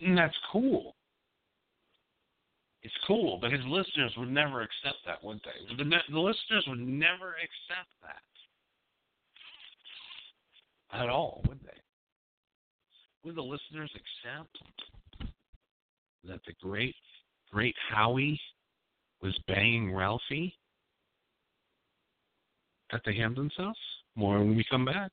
and 0.00 0.16
that's 0.16 0.36
cool. 0.52 0.94
It's 2.82 2.94
cool, 3.06 3.38
but 3.40 3.52
his 3.52 3.64
listeners 3.66 4.12
would 4.16 4.30
never 4.30 4.62
accept 4.62 4.98
that, 5.04 5.22
would 5.22 5.40
they? 5.44 5.76
The, 5.76 5.84
the 6.10 6.18
listeners 6.18 6.64
would 6.68 6.78
never 6.78 7.34
accept 7.34 7.90
that 8.02 8.22
at 10.92 11.08
all, 11.08 11.42
would 11.48 11.60
they? 11.60 11.80
Would 13.24 13.34
the 13.34 13.42
listeners 13.42 13.90
accept 13.94 14.56
that 16.24 16.40
the 16.46 16.52
great, 16.62 16.94
great 17.52 17.74
Howie 17.90 18.40
was 19.22 19.36
banging 19.48 19.92
Ralphie 19.92 20.54
at 22.92 23.02
the 23.04 23.12
Hamptons 23.12 23.52
house? 23.56 23.76
More 24.14 24.38
when 24.38 24.56
we 24.56 24.64
come 24.70 24.84
back. 24.84 25.10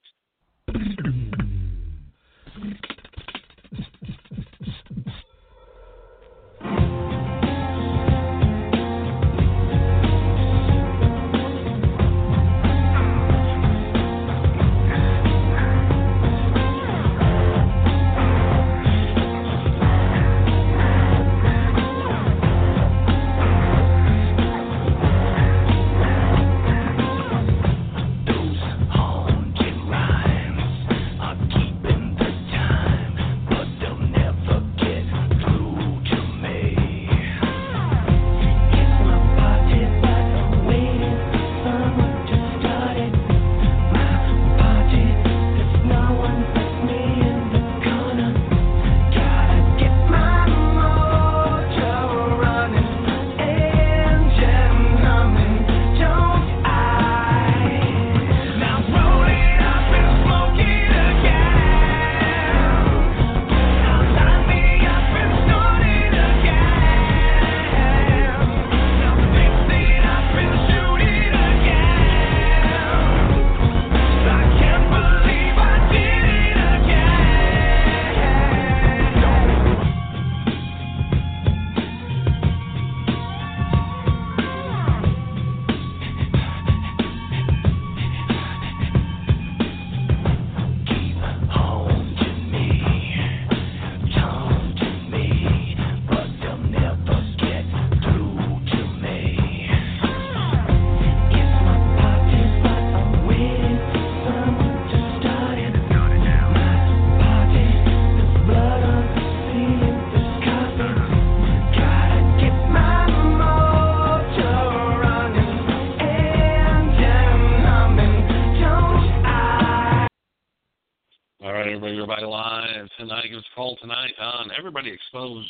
Everybody 124.65 124.89
Exposed, 124.89 125.47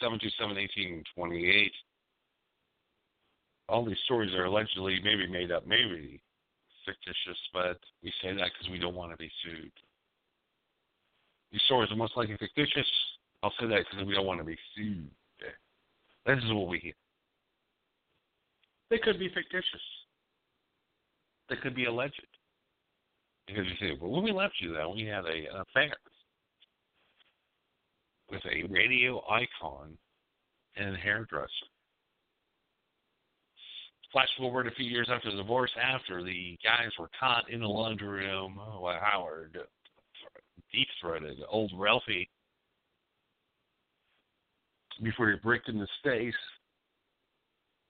646-727-1828. 0.00 1.70
All 3.68 3.84
these 3.84 3.98
stories 4.06 4.32
are 4.32 4.46
allegedly 4.46 4.98
maybe 5.04 5.26
made 5.26 5.52
up, 5.52 5.66
maybe 5.66 6.18
fictitious, 6.86 7.38
but 7.52 7.78
we 8.02 8.10
say 8.22 8.32
that 8.32 8.52
because 8.54 8.70
we 8.72 8.78
don't 8.78 8.94
want 8.94 9.10
to 9.10 9.18
be 9.18 9.30
sued. 9.44 9.70
These 11.52 11.60
stories 11.66 11.92
are 11.92 11.96
most 11.96 12.16
likely 12.16 12.38
fictitious. 12.38 12.86
I'll 13.42 13.52
say 13.60 13.66
that 13.66 13.84
because 13.84 14.06
we 14.06 14.14
don't 14.14 14.24
want 14.24 14.40
to 14.40 14.46
be 14.46 14.56
sued. 14.74 15.10
This 16.24 16.38
is 16.38 16.52
what 16.54 16.68
we 16.68 16.78
hear. 16.78 16.94
They 18.88 18.96
could 18.96 19.18
be 19.18 19.28
fictitious. 19.28 19.82
They 21.50 21.56
could 21.56 21.74
be 21.74 21.84
alleged. 21.84 22.26
Because 23.46 23.66
you 23.66 23.74
say, 23.78 23.98
well, 24.00 24.10
when 24.10 24.24
we 24.24 24.32
left 24.32 24.54
you, 24.58 24.72
though, 24.72 24.94
we 24.96 25.04
had 25.04 25.26
a, 25.26 25.54
an 25.54 25.60
affair 25.68 25.92
with 28.30 28.42
a 28.46 28.66
radio 28.68 29.22
icon 29.30 29.96
and 30.76 30.96
hairdresser. 30.96 31.50
Flash 34.12 34.28
forward 34.38 34.66
a 34.66 34.70
few 34.72 34.86
years 34.86 35.08
after 35.12 35.30
the 35.30 35.36
divorce, 35.36 35.70
after 35.82 36.22
the 36.22 36.56
guys 36.64 36.90
were 36.98 37.10
caught 37.18 37.50
in 37.50 37.60
the 37.60 37.66
laundry 37.66 38.24
room, 38.26 38.58
oh, 38.60 38.90
Howard 39.00 39.58
deep 40.72 40.88
throated 41.00 41.38
old 41.48 41.72
Ralphie 41.76 42.28
before 45.02 45.30
he 45.30 45.36
bricked 45.36 45.68
in 45.68 45.78
the 45.78 45.88
face. 46.02 46.34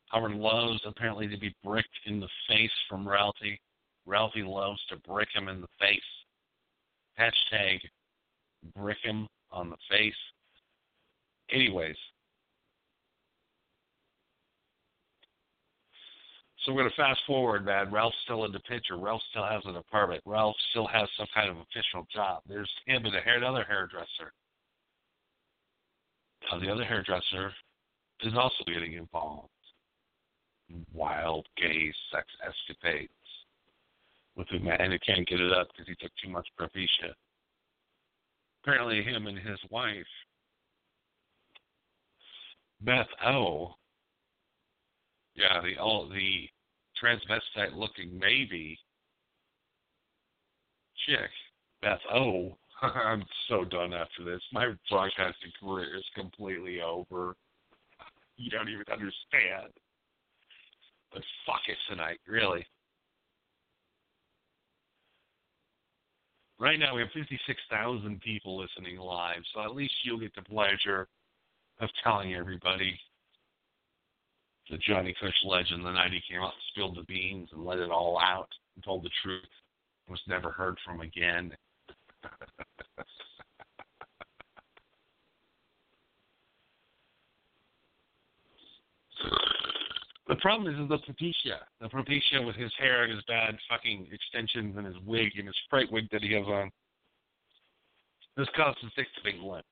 Howard 0.09 0.33
loves 0.33 0.81
apparently 0.87 1.29
to 1.29 1.39
be 1.39 1.55
bricked 1.65 1.89
in 2.07 2.21
the 2.21 2.29
face 2.49 2.71
from 2.89 3.09
Ralphie. 3.09 3.61
Ralphie 4.07 4.43
loves 4.43 4.81
to 4.89 4.97
brick 4.97 5.29
him 5.35 5.49
in 5.49 5.61
the 5.61 5.69
face. 5.81 6.01
Hashtag 7.19 7.81
brick 8.75 8.99
him 9.03 9.27
on 9.51 9.71
the 9.71 9.77
face. 9.91 10.15
Anyways, 11.51 11.97
so 16.65 16.73
we're 16.73 16.83
going 16.83 16.91
to 16.91 16.97
fast 16.97 17.21
forward, 17.27 17.65
man. 17.65 17.93
Ralph's 17.93 18.17
still 18.25 18.45
in 18.45 18.53
the 18.53 18.61
picture. 18.61 18.97
Ralph 18.97 19.23
still 19.31 19.45
has 19.45 19.63
an 19.67 19.77
apartment. 19.77 20.23
Ralph 20.27 20.57
still 20.71 20.89
has 20.89 21.09
some 21.17 21.29
kind 21.33 21.49
of 21.49 21.57
official 21.59 22.07
job. 22.13 22.43
There's 22.49 22.71
him 22.87 23.05
and 23.05 23.15
another 23.15 23.65
hairdresser. 23.69 24.33
Now, 26.51 26.59
the 26.59 26.71
other 26.71 26.85
hairdresser 26.85 27.53
is 28.23 28.35
also 28.37 28.65
getting 28.67 28.95
involved 28.95 29.51
in 30.69 30.85
wild 30.93 31.47
gay 31.57 31.93
sex 32.13 32.27
escapades 32.43 33.11
with 34.37 34.49
a 34.53 34.59
man 34.59 34.91
who 34.91 34.99
can't 34.99 35.27
get 35.27 35.41
it 35.41 35.53
up 35.53 35.69
because 35.69 35.87
he 35.87 35.95
took 35.95 36.13
too 36.23 36.31
much 36.31 36.47
Propecia. 36.59 37.15
Apparently, 38.67 39.01
him 39.01 39.29
and 39.29 39.39
his 39.39 39.61
wife, 39.71 39.95
Beth 42.81 43.07
O, 43.25 43.75
yeah, 45.37 45.61
the 45.63 45.81
all 45.81 46.09
the 46.09 46.49
transvestite 47.01 47.77
looking 47.77 48.19
maybe 48.19 48.77
chick, 51.07 51.31
Beth 51.81 52.01
O. 52.13 52.57
I'm 52.83 53.25
so 53.49 53.65
done 53.65 53.95
after 53.95 54.25
this. 54.25 54.43
My 54.53 54.73
broadcasting 54.91 55.53
career 55.61 55.97
is 55.97 56.05
completely 56.17 56.81
over. 56.81 57.37
You 58.37 58.51
don't 58.51 58.69
even 58.69 58.85
understand. 58.91 59.73
But 61.13 61.23
fuck 61.47 61.63
it 61.69 61.79
tonight, 61.89 62.19
really. 62.27 62.67
Right 66.59 66.79
now 66.79 66.95
we 66.95 67.03
have 67.03 67.11
56,000 67.13 68.21
people 68.23 68.59
listening 68.59 68.99
live, 68.99 69.43
so 69.53 69.61
at 69.61 69.75
least 69.75 69.93
you'll 70.05 70.21
get 70.21 70.35
the 70.35 70.43
pleasure 70.43 71.07
of 71.81 71.91
telling 72.03 72.35
everybody 72.35 72.99
the 74.71 74.79
Johnny 74.79 75.15
Fish 75.21 75.35
legend 75.45 75.85
the 75.85 75.93
night 75.93 76.13
he 76.13 76.21
came 76.29 76.43
out 76.43 76.55
spilled 76.71 76.97
the 76.97 77.03
beans 77.03 77.51
and 77.53 77.65
let 77.65 77.79
it 77.79 77.91
all 77.91 78.19
out 78.19 78.49
and 78.75 78.85
told 78.85 79.05
the 79.05 79.11
truth. 79.23 79.43
Was 80.09 80.21
never 80.29 80.53
heard 80.53 80.79
from 80.85 81.01
again. 81.01 81.53
the 90.29 90.37
problem 90.37 90.73
is, 90.73 90.81
is 90.81 90.89
the 90.89 90.99
Propecia. 90.99 91.59
The 91.81 91.89
Propecia 91.89 92.45
with 92.45 92.57
his 92.57 92.73
hair 92.79 93.05
and 93.05 93.13
his 93.13 93.23
bad 93.29 93.57
fucking 93.69 94.09
extensions 94.13 94.77
and 94.77 94.87
his 94.87 94.97
wig 95.05 95.33
and 95.39 95.47
his 95.47 95.57
fright 95.71 95.91
wig 95.91 96.09
that 96.13 96.23
he 96.23 96.33
has 96.33 96.47
on. 96.47 96.71
This 98.37 98.49
causes 98.55 98.91
Dick 98.97 99.07
to 99.17 99.23
be 99.23 99.39
limp. 99.43 99.65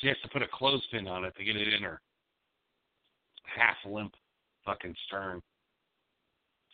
She 0.00 0.08
has 0.08 0.16
to 0.22 0.28
put 0.28 0.42
a 0.42 0.48
clothespin 0.52 1.06
on 1.06 1.24
it 1.24 1.34
to 1.36 1.44
get 1.44 1.56
it 1.56 1.72
in 1.72 1.82
her 1.82 2.00
half 3.44 3.76
limp 3.86 4.14
fucking 4.64 4.94
stern. 5.06 5.40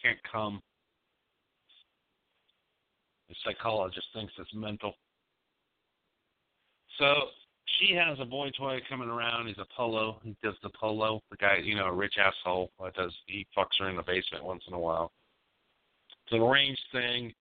Can't 0.02 0.18
come. 0.30 0.60
The 3.28 3.34
psychologist 3.44 4.06
thinks 4.14 4.32
it's 4.38 4.54
mental. 4.54 4.94
So 6.98 7.14
she 7.78 7.94
has 7.94 8.18
a 8.20 8.24
boy 8.24 8.50
toy 8.56 8.80
coming 8.88 9.08
around. 9.08 9.46
He's 9.46 9.58
a 9.58 9.66
polo. 9.76 10.20
He 10.22 10.36
does 10.42 10.54
the 10.62 10.70
polo. 10.70 11.22
The 11.30 11.36
guy, 11.36 11.58
you 11.62 11.74
know, 11.74 11.86
a 11.86 11.92
rich 11.92 12.14
asshole 12.18 12.70
does. 12.96 13.14
He 13.26 13.46
fucks 13.56 13.78
her 13.78 13.88
in 13.88 13.96
the 13.96 14.02
basement 14.02 14.44
once 14.44 14.62
in 14.66 14.74
a 14.74 14.78
while. 14.78 15.12
It's 16.24 16.32
an 16.32 16.42
arranged 16.42 16.82
thing. 16.92 17.32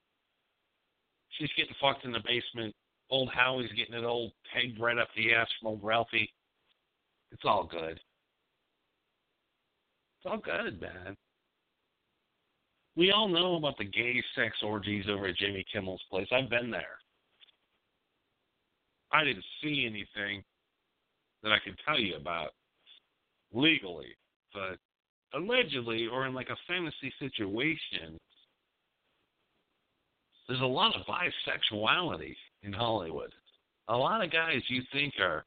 She's 1.38 1.50
getting 1.58 1.76
fucked 1.82 2.06
in 2.06 2.12
the 2.12 2.24
basement. 2.26 2.76
Old 3.10 3.30
Howie's 3.34 3.72
getting 3.74 3.96
it 3.96 4.06
old 4.06 4.32
pegged 4.54 4.80
right 4.80 4.98
up 4.98 5.08
the 5.16 5.34
ass 5.34 5.48
from 5.60 5.70
old 5.70 5.84
Ralphie. 5.84 6.32
It's 7.32 7.44
all 7.46 7.66
good. 7.66 8.00
It's 10.18 10.26
all 10.26 10.38
good, 10.38 10.82
man. 10.82 11.16
We 12.96 13.12
all 13.12 13.28
know 13.28 13.56
about 13.56 13.78
the 13.78 13.86
gay 13.86 14.22
sex 14.36 14.58
orgies 14.62 15.06
over 15.10 15.28
at 15.28 15.38
Jimmy 15.38 15.66
Kimmel's 15.72 16.02
place. 16.10 16.28
I've 16.32 16.50
been 16.50 16.70
there. 16.70 16.99
I 19.12 19.24
didn't 19.24 19.46
see 19.62 19.86
anything 19.86 20.44
that 21.44 21.52
I 21.52 21.58
can 21.64 21.76
tell 21.86 22.00
you 22.00 22.16
about 22.16 22.52
legally, 23.54 24.16
but 24.54 24.78
allegedly 25.38 26.08
or 26.08 26.28
in 26.28 26.34
like 26.34 26.50
a 26.50 26.58
fantasy 26.68 27.12
situation, 27.20 28.20
there's 30.48 30.62
a 30.62 30.66
lot 30.66 30.96
of 30.96 31.06
bisexuality 31.06 32.36
in 32.64 32.74
Hollywood. 32.74 33.32
A 33.88 33.96
lot 33.96 34.24
of 34.24 34.32
guys 34.32 34.62
you 34.68 34.82
think 34.92 35.14
are 35.20 35.46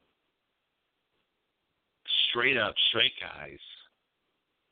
straight 2.29 2.57
up 2.57 2.73
straight 2.89 3.13
guys 3.21 3.59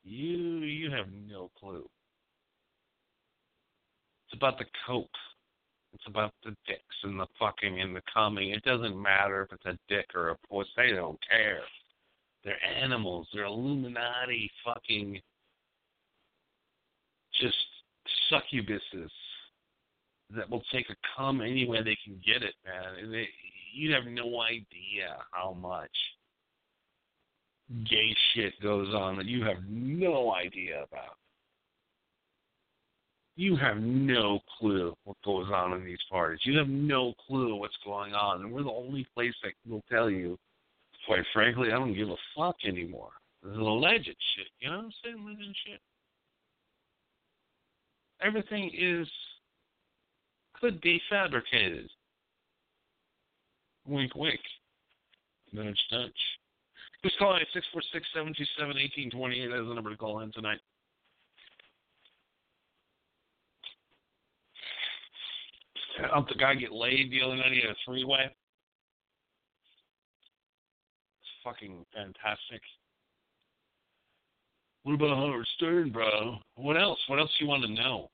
you 0.04 0.60
you 0.60 0.92
have 0.92 1.08
no 1.30 1.52
clue. 1.60 1.88
It's 4.28 4.38
about 4.38 4.58
the 4.58 4.66
coke. 4.88 5.10
It's 6.02 6.10
about 6.10 6.34
the 6.44 6.56
dicks 6.66 6.96
and 7.04 7.20
the 7.20 7.28
fucking 7.38 7.80
and 7.80 7.96
the 7.96 8.02
coming. 8.12 8.50
It 8.50 8.64
doesn't 8.64 9.00
matter 9.00 9.44
if 9.44 9.54
it's 9.54 9.66
a 9.66 9.78
dick 9.88 10.08
or 10.16 10.30
a 10.30 10.38
puss. 10.50 10.66
They 10.76 10.92
don't 10.92 11.20
care. 11.30 11.62
They're 12.44 12.56
animals. 12.64 13.28
They're 13.32 13.46
Illuminati 13.46 14.50
fucking 14.66 15.22
just 17.40 17.56
succubuses 18.32 19.10
that 20.36 20.50
will 20.50 20.64
take 20.72 20.90
a 20.90 20.96
cum 21.16 21.42
any 21.42 21.68
way 21.68 21.84
they 21.84 21.98
can 22.04 22.20
get 22.26 22.42
it, 22.42 22.56
man. 22.66 23.04
And 23.04 23.14
they, 23.14 23.28
you 23.72 23.94
have 23.94 24.06
no 24.06 24.42
idea 24.42 25.18
how 25.30 25.54
much 25.54 25.92
gay 27.88 28.16
shit 28.34 28.60
goes 28.64 28.92
on 28.96 29.18
that 29.18 29.28
you 29.28 29.44
have 29.44 29.64
no 29.70 30.34
idea 30.34 30.84
about. 30.84 31.18
You 33.42 33.56
have 33.56 33.78
no 33.78 34.40
clue 34.60 34.94
what 35.04 35.18
goes 35.26 35.48
on 35.52 35.74
in 35.74 35.84
these 35.84 35.98
parties. 36.12 36.42
You 36.44 36.60
have 36.60 36.68
no 36.68 37.16
clue 37.26 37.56
what's 37.56 37.74
going 37.84 38.14
on. 38.14 38.42
And 38.42 38.52
we're 38.52 38.62
the 38.62 38.70
only 38.70 39.08
place 39.16 39.34
that 39.42 39.54
will 39.68 39.82
tell 39.90 40.12
you, 40.12 40.38
quite 41.08 41.24
frankly, 41.34 41.70
I 41.70 41.80
don't 41.80 41.96
give 41.96 42.10
a 42.10 42.16
fuck 42.38 42.58
anymore. 42.64 43.10
This 43.42 43.54
is 43.54 43.58
alleged 43.58 44.06
shit. 44.06 44.46
You 44.60 44.70
know 44.70 44.78
what 44.78 44.86
I'm 44.86 44.94
saying? 45.04 45.26
Alleged 45.26 45.58
shit. 45.66 45.80
Everything 48.24 48.70
is 48.78 49.08
could 50.60 50.80
be 50.80 51.02
fabricated. 51.10 51.90
Wink, 53.88 54.14
wink. 54.14 54.40
Nudge, 55.52 55.80
nudge. 55.92 56.12
Calling 57.18 57.42
at 57.42 57.48
646 57.54 58.06
727 58.14 58.68
1828? 59.18 59.48
That's 59.50 59.68
the 59.68 59.74
number 59.74 59.90
to 59.90 59.98
call 59.98 60.20
in 60.20 60.32
tonight. 60.32 60.60
Helped 66.12 66.30
the 66.30 66.36
guy 66.36 66.56
get 66.56 66.72
laid 66.72 67.12
the 67.12 67.22
other 67.22 67.36
night. 67.36 67.54
Had 67.62 67.72
a 67.72 67.76
three 67.86 68.04
way. 68.04 68.24
It's 71.20 71.30
fucking 71.44 71.86
fantastic. 71.94 72.62
What 74.84 74.96
about 74.96 75.16
Howard 75.16 75.48
Stern, 75.58 75.92
bro? 75.92 76.38
What 76.56 76.76
else? 76.76 77.00
What 77.08 77.20
else 77.20 77.30
do 77.38 77.46
you 77.46 77.50
want 77.50 77.64
to 77.64 77.70
know? 77.70 78.10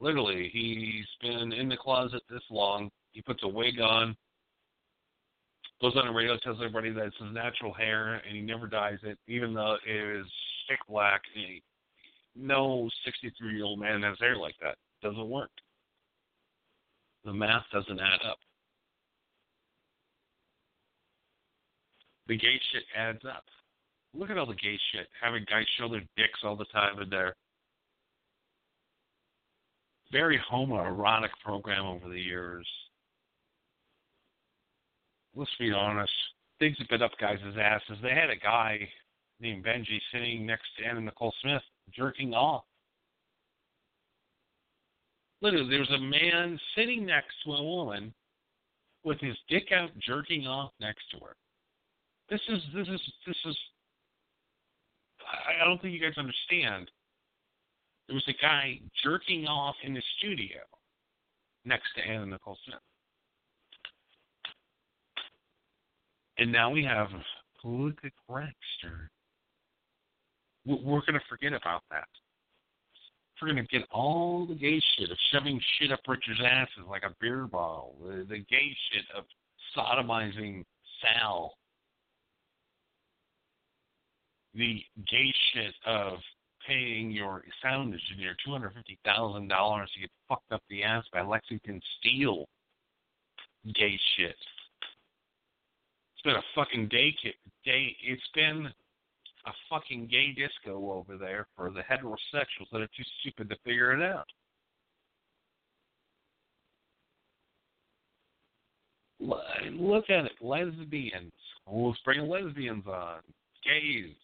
Literally, 0.00 0.50
he's 0.52 1.06
been 1.22 1.52
in 1.52 1.68
the 1.68 1.76
closet 1.76 2.22
this 2.30 2.42
long. 2.50 2.90
He 3.12 3.22
puts 3.22 3.42
a 3.42 3.48
wig 3.48 3.80
on, 3.80 4.14
goes 5.80 5.96
on 5.96 6.06
the 6.06 6.12
radio, 6.12 6.36
tells 6.38 6.58
everybody 6.58 6.92
that 6.92 7.06
it's 7.06 7.16
his 7.16 7.32
natural 7.32 7.72
hair, 7.72 8.14
and 8.16 8.36
he 8.36 8.42
never 8.42 8.66
dyes 8.66 8.98
it, 9.02 9.18
even 9.26 9.54
though 9.54 9.76
it 9.86 10.18
is 10.20 10.26
thick 10.68 10.78
black. 10.88 11.22
He, 11.34 11.62
no 12.36 12.88
63 13.04 13.56
year 13.56 13.64
old 13.64 13.80
man 13.80 14.02
has 14.02 14.18
hair 14.20 14.36
like 14.36 14.54
that. 14.62 14.76
Doesn't 15.02 15.28
work. 15.28 15.50
The 17.24 17.32
math 17.32 17.64
doesn't 17.72 18.00
add 18.00 18.26
up. 18.28 18.38
The 22.26 22.36
gay 22.36 22.60
shit 22.72 22.84
adds 22.96 23.24
up. 23.24 23.44
Look 24.14 24.30
at 24.30 24.38
all 24.38 24.46
the 24.46 24.54
gay 24.54 24.78
shit. 24.92 25.08
Having 25.22 25.46
guys 25.50 25.64
show 25.78 25.88
their 25.88 26.02
dicks 26.16 26.40
all 26.44 26.56
the 26.56 26.64
time 26.66 27.00
in 27.00 27.08
their 27.08 27.34
very 30.12 30.40
homoerotic 30.50 31.30
program 31.44 31.84
over 31.84 32.08
the 32.08 32.20
years. 32.20 32.66
Let's 35.34 35.50
be 35.58 35.72
honest. 35.72 36.12
Things 36.58 36.76
have 36.78 36.88
been 36.88 37.02
up 37.02 37.12
guys' 37.20 37.38
asses. 37.60 37.98
They 38.02 38.10
had 38.10 38.30
a 38.30 38.36
guy 38.36 38.88
named 39.40 39.64
Benji 39.64 40.00
sitting 40.12 40.46
next 40.46 40.64
to 40.78 40.84
Anna 40.84 41.00
Nicole 41.00 41.32
Smith 41.42 41.62
jerking 41.94 42.34
off. 42.34 42.64
Literally, 45.40 45.70
there 45.70 45.80
was 45.80 45.90
a 45.90 45.98
man 45.98 46.58
sitting 46.76 47.06
next 47.06 47.34
to 47.44 47.52
a 47.52 47.62
woman 47.62 48.12
with 49.04 49.20
his 49.20 49.36
dick 49.48 49.68
out 49.72 49.90
jerking 50.00 50.46
off 50.46 50.72
next 50.80 51.02
to 51.12 51.18
her. 51.24 51.36
This 52.28 52.40
is 52.48 52.60
this 52.74 52.88
is 52.88 53.00
this 53.26 53.36
is 53.46 53.56
I 55.60 55.64
don't 55.64 55.80
think 55.80 55.94
you 55.94 56.00
guys 56.00 56.18
understand. 56.18 56.90
There 58.06 58.14
was 58.14 58.24
a 58.28 58.42
guy 58.42 58.80
jerking 59.02 59.46
off 59.46 59.76
in 59.84 59.94
the 59.94 60.02
studio 60.18 60.60
next 61.64 61.88
to 61.96 62.02
Anna 62.02 62.26
Nicole 62.26 62.58
Smith. 62.64 62.80
And 66.38 66.50
now 66.50 66.70
we 66.70 66.84
have 66.84 67.08
politically 67.60 68.12
correct. 68.26 68.54
We're 70.64 71.00
going 71.00 71.14
to 71.14 71.20
forget 71.28 71.52
about 71.52 71.82
that. 71.90 72.08
We're 73.40 73.52
going 73.52 73.64
to 73.64 73.78
get 73.78 73.86
all 73.92 74.46
the 74.46 74.54
gay 74.54 74.80
shit 74.96 75.10
of 75.10 75.16
shoving 75.32 75.60
shit 75.78 75.92
up 75.92 76.00
Richard's 76.08 76.40
asses 76.44 76.84
like 76.88 77.04
a 77.04 77.14
beer 77.20 77.46
bottle, 77.46 77.94
the, 78.04 78.24
the 78.28 78.38
gay 78.38 78.76
shit 78.90 79.04
of 79.16 79.24
sodomizing 79.76 80.64
Sal, 81.00 81.54
the 84.54 84.82
gay 85.08 85.32
shit 85.52 85.74
of 85.86 86.18
paying 86.66 87.12
your 87.12 87.44
sound 87.62 87.94
engineer 87.94 88.34
two 88.44 88.50
hundred 88.50 88.74
fifty 88.74 88.98
thousand 89.04 89.48
dollars 89.48 89.88
to 89.94 90.00
get 90.00 90.10
fucked 90.28 90.50
up 90.50 90.62
the 90.68 90.82
ass 90.82 91.04
by 91.12 91.22
Lexington 91.22 91.80
Steele. 91.98 92.46
Gay 93.74 93.98
shit. 94.16 94.36
It's 96.14 96.22
been 96.24 96.36
a 96.36 96.42
fucking 96.54 96.88
day 96.88 97.14
day. 97.64 97.96
It's 98.02 98.22
been 98.34 98.68
a 99.46 99.50
fucking 99.70 100.08
gay 100.10 100.32
disco 100.32 100.92
over 100.92 101.16
there 101.16 101.46
for 101.56 101.70
the 101.70 101.80
heterosexuals 101.80 102.70
that 102.72 102.80
are 102.80 102.88
too 102.88 103.04
stupid 103.20 103.48
to 103.48 103.56
figure 103.64 103.92
it 103.92 104.02
out. 104.02 104.26
Look 109.20 110.10
at 110.10 110.26
it, 110.26 110.32
lesbians. 110.40 111.32
let's 111.66 111.98
bring 112.04 112.28
lesbians 112.28 112.86
on. 112.86 113.18
Gays. 113.64 114.14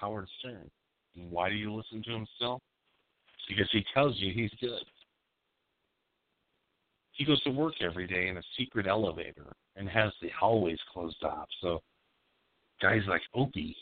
Howard 0.00 0.28
Stern. 0.38 0.70
Why 1.28 1.48
do 1.48 1.56
you 1.56 1.74
listen 1.74 2.02
to 2.04 2.10
him 2.10 2.26
still? 2.36 2.60
Because 3.48 3.68
he 3.72 3.84
tells 3.92 4.16
you 4.16 4.32
he's 4.32 4.52
good. 4.60 4.84
He 7.12 7.24
goes 7.24 7.42
to 7.42 7.50
work 7.50 7.74
every 7.82 8.06
day 8.06 8.28
in 8.28 8.38
a 8.38 8.42
secret 8.56 8.86
elevator 8.86 9.52
and 9.76 9.88
has 9.88 10.12
the 10.20 10.28
hallways 10.38 10.78
closed 10.92 11.22
off. 11.22 11.48
So 11.60 11.80
guys 12.82 13.02
like 13.08 13.22
Opie 13.34 13.76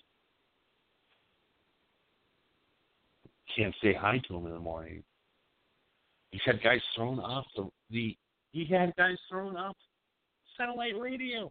can't 3.57 3.75
say 3.83 3.95
hi 3.95 4.21
to 4.29 4.37
him 4.37 4.47
in 4.47 4.53
the 4.53 4.59
morning. 4.59 5.03
He's 6.31 6.43
had 6.45 6.63
guys 6.63 6.81
thrown 6.95 7.19
off 7.19 7.47
the 7.57 7.69
the 7.91 8.17
he 8.53 8.65
had 8.67 8.95
guys 8.97 9.17
thrown 9.31 9.57
off 9.57 9.77
satellite 10.57 10.99
radio. 10.99 11.51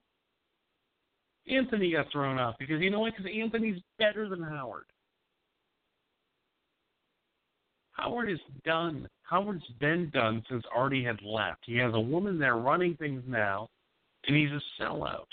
Anthony 1.50 1.94
got 1.94 2.12
thrown 2.12 2.40
off 2.40 2.56
because 2.60 2.82
you 2.82 2.90
know 2.90 3.00
what? 3.00 3.14
Because 3.16 3.32
Anthony's 3.34 3.82
better 3.98 4.28
than 4.28 4.44
Howard. 4.44 4.86
Howard 7.94 8.30
is 8.30 8.40
done. 8.64 9.08
Howard's 9.24 9.66
been 9.80 10.10
done 10.14 10.44
since 10.50 10.64
Artie 10.74 11.04
had 11.04 11.20
left. 11.24 11.62
He 11.66 11.78
has 11.78 11.94
a 11.94 12.00
woman 12.00 12.38
there 12.38 12.58
running 12.58 12.96
things 12.96 13.24
now, 13.28 13.70
and 14.28 14.36
he's 14.36 14.50
a 14.50 14.62
sellout. 14.82 15.26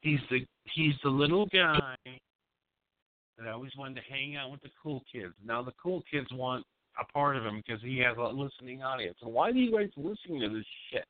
He's 0.00 0.20
the 0.30 0.46
he's 0.74 0.94
the 1.04 1.10
little 1.10 1.46
guy 1.46 1.96
that 3.38 3.48
always 3.48 3.72
wanted 3.76 3.96
to 3.96 4.12
hang 4.12 4.36
out 4.36 4.50
with 4.50 4.62
the 4.62 4.70
cool 4.82 5.02
kids. 5.12 5.34
Now 5.44 5.62
the 5.62 5.72
cool 5.82 6.02
kids 6.10 6.28
want 6.32 6.64
a 6.98 7.04
part 7.12 7.36
of 7.36 7.44
him 7.44 7.62
because 7.64 7.82
he 7.82 7.98
has 7.98 8.16
a 8.16 8.22
listening 8.22 8.82
audience. 8.82 9.16
And 9.22 9.32
why 9.32 9.52
do 9.52 9.58
you 9.58 9.72
guys 9.72 9.90
listen 9.96 10.40
to 10.40 10.48
this 10.48 10.66
shit? 10.90 11.04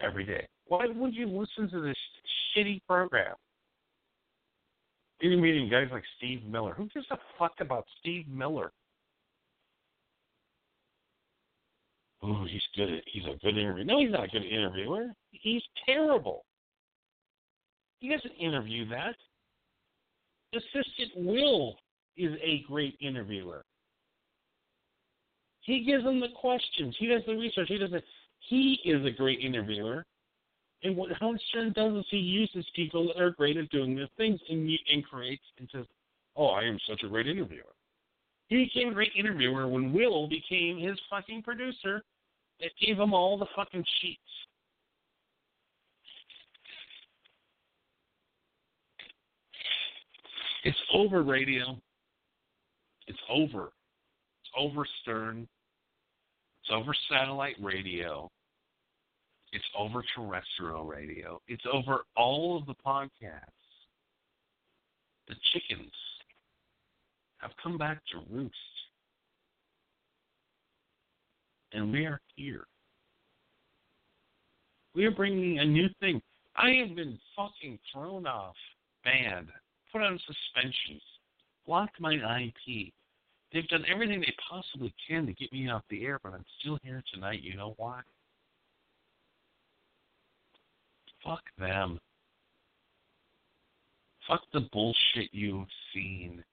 every 0.00 0.24
day. 0.24 0.46
Why 0.66 0.86
would 0.86 1.14
you 1.14 1.26
listen 1.26 1.70
to 1.70 1.80
this 1.80 1.96
shitty 2.56 2.80
program? 2.86 3.34
Interviewing 5.22 5.68
guys 5.68 5.88
like 5.90 6.04
Steve 6.16 6.44
Miller. 6.44 6.74
Who 6.74 6.88
gives 6.88 7.06
a 7.10 7.18
fuck 7.38 7.54
about 7.60 7.86
Steve 8.00 8.28
Miller? 8.28 8.70
Oh, 12.22 12.44
he's 12.50 12.62
good. 12.76 13.02
He's 13.06 13.24
a 13.24 13.36
good 13.44 13.56
interviewer. 13.56 13.84
No, 13.84 14.00
he's 14.00 14.10
not 14.10 14.24
a 14.24 14.28
good 14.28 14.44
interviewer. 14.44 15.06
He's 15.30 15.62
terrible. 15.86 16.44
He 18.00 18.08
doesn't 18.08 18.32
interview 18.32 18.88
that. 18.88 19.14
Assistant 20.54 21.12
Will 21.16 21.76
is 22.16 22.32
a 22.42 22.64
great 22.66 22.96
interviewer. 23.00 23.64
He 25.60 25.84
gives 25.84 26.04
them 26.04 26.20
the 26.20 26.28
questions. 26.40 26.96
He 26.98 27.06
does 27.06 27.22
the 27.26 27.34
research. 27.34 27.68
He 27.68 27.78
does 27.78 27.92
it. 27.92 28.04
He 28.40 28.80
is 28.84 29.04
a 29.04 29.10
great 29.10 29.40
interviewer. 29.40 30.04
And 30.82 30.96
what 30.96 31.10
Howard 31.20 31.40
Stern 31.48 31.72
does 31.72 31.92
is 31.92 32.06
he 32.10 32.18
uses 32.18 32.64
people 32.74 33.08
that 33.08 33.20
are 33.22 33.32
great 33.32 33.56
at 33.56 33.68
doing 33.70 33.94
their 33.94 34.08
things 34.16 34.40
and, 34.48 34.70
and 34.92 35.04
creates 35.04 35.42
and 35.58 35.68
says, 35.72 35.84
Oh, 36.36 36.46
I 36.46 36.62
am 36.62 36.78
such 36.88 37.02
a 37.02 37.08
great 37.08 37.26
interviewer. 37.26 37.74
He 38.48 38.64
became 38.64 38.88
a 38.88 38.94
great 38.94 39.12
interviewer 39.16 39.68
when 39.68 39.92
Will 39.92 40.26
became 40.26 40.78
his 40.78 40.98
fucking 41.10 41.42
producer 41.42 42.02
that 42.60 42.70
gave 42.80 42.98
him 42.98 43.12
all 43.12 43.38
the 43.38 43.46
fucking 43.54 43.84
sheets. 44.00 44.20
It's 50.64 50.78
over 50.92 51.22
radio. 51.22 51.78
It's 53.06 53.18
over. 53.30 53.70
It's 54.42 54.50
over 54.58 54.86
Stern. 55.02 55.46
It's 56.62 56.70
over 56.72 56.94
satellite 57.10 57.56
radio. 57.60 58.30
It's 59.52 59.64
over 59.78 60.02
terrestrial 60.14 60.84
radio. 60.84 61.40
It's 61.48 61.64
over 61.72 62.04
all 62.16 62.58
of 62.58 62.66
the 62.66 62.74
podcasts. 62.84 63.44
The 65.28 65.34
chickens 65.52 65.92
have 67.38 67.50
come 67.62 67.78
back 67.78 68.00
to 68.12 68.34
roost. 68.34 68.54
And 71.72 71.92
we 71.92 72.06
are 72.06 72.20
here. 72.36 72.66
We 74.94 75.04
are 75.04 75.10
bringing 75.10 75.58
a 75.58 75.64
new 75.64 75.88
thing. 76.00 76.20
I 76.56 76.70
have 76.84 76.96
been 76.96 77.18
fucking 77.36 77.78
thrown 77.92 78.26
off, 78.26 78.56
banned, 79.04 79.48
put 79.92 80.02
on 80.02 80.18
suspensions, 80.26 81.02
blocked 81.66 82.00
my 82.00 82.14
IP, 82.14 82.92
They've 83.52 83.68
done 83.68 83.84
everything 83.90 84.20
they 84.20 84.34
possibly 84.48 84.94
can 85.08 85.26
to 85.26 85.32
get 85.32 85.52
me 85.52 85.70
off 85.70 85.82
the 85.88 86.04
air, 86.04 86.18
but 86.22 86.34
I'm 86.34 86.44
still 86.60 86.78
here 86.82 87.02
tonight. 87.12 87.42
You 87.42 87.56
know 87.56 87.74
why? 87.78 88.00
Fuck 91.24 91.42
them. 91.58 91.98
Fuck 94.26 94.42
the 94.52 94.68
bullshit 94.72 95.30
you've 95.32 95.66
seen. 95.94 96.44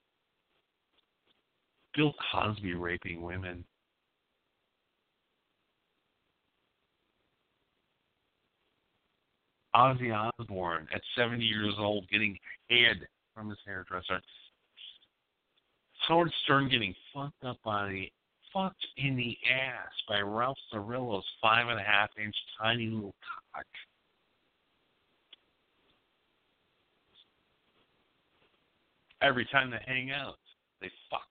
Bill 1.95 2.13
Cosby 2.31 2.73
raping 2.73 3.21
women. 3.21 3.63
Ozzy 9.75 10.13
Osbourne 10.13 10.87
at 10.93 11.01
70 11.17 11.43
years 11.43 11.73
old 11.77 12.07
getting 12.09 12.37
head 12.69 13.07
from 13.33 13.49
his 13.49 13.57
hairdresser. 13.65 14.21
Howard 16.07 16.31
Stern 16.43 16.69
getting 16.69 16.93
fucked 17.13 17.43
up 17.43 17.57
by 17.65 17.89
the 17.89 18.11
fucked 18.53 18.87
in 18.97 19.17
the 19.17 19.37
ass 19.51 19.91
by 20.07 20.21
Ralph 20.21 20.57
Cirillo's 20.71 21.25
five 21.41 21.67
and 21.67 21.79
a 21.79 21.83
half 21.83 22.09
inch 22.17 22.35
tiny 22.61 22.87
little 22.87 23.15
cock. 23.53 23.65
Every 29.21 29.45
time 29.51 29.71
they 29.71 29.81
hang 29.85 30.11
out, 30.11 30.37
they 30.79 30.89
fuck. 31.09 31.21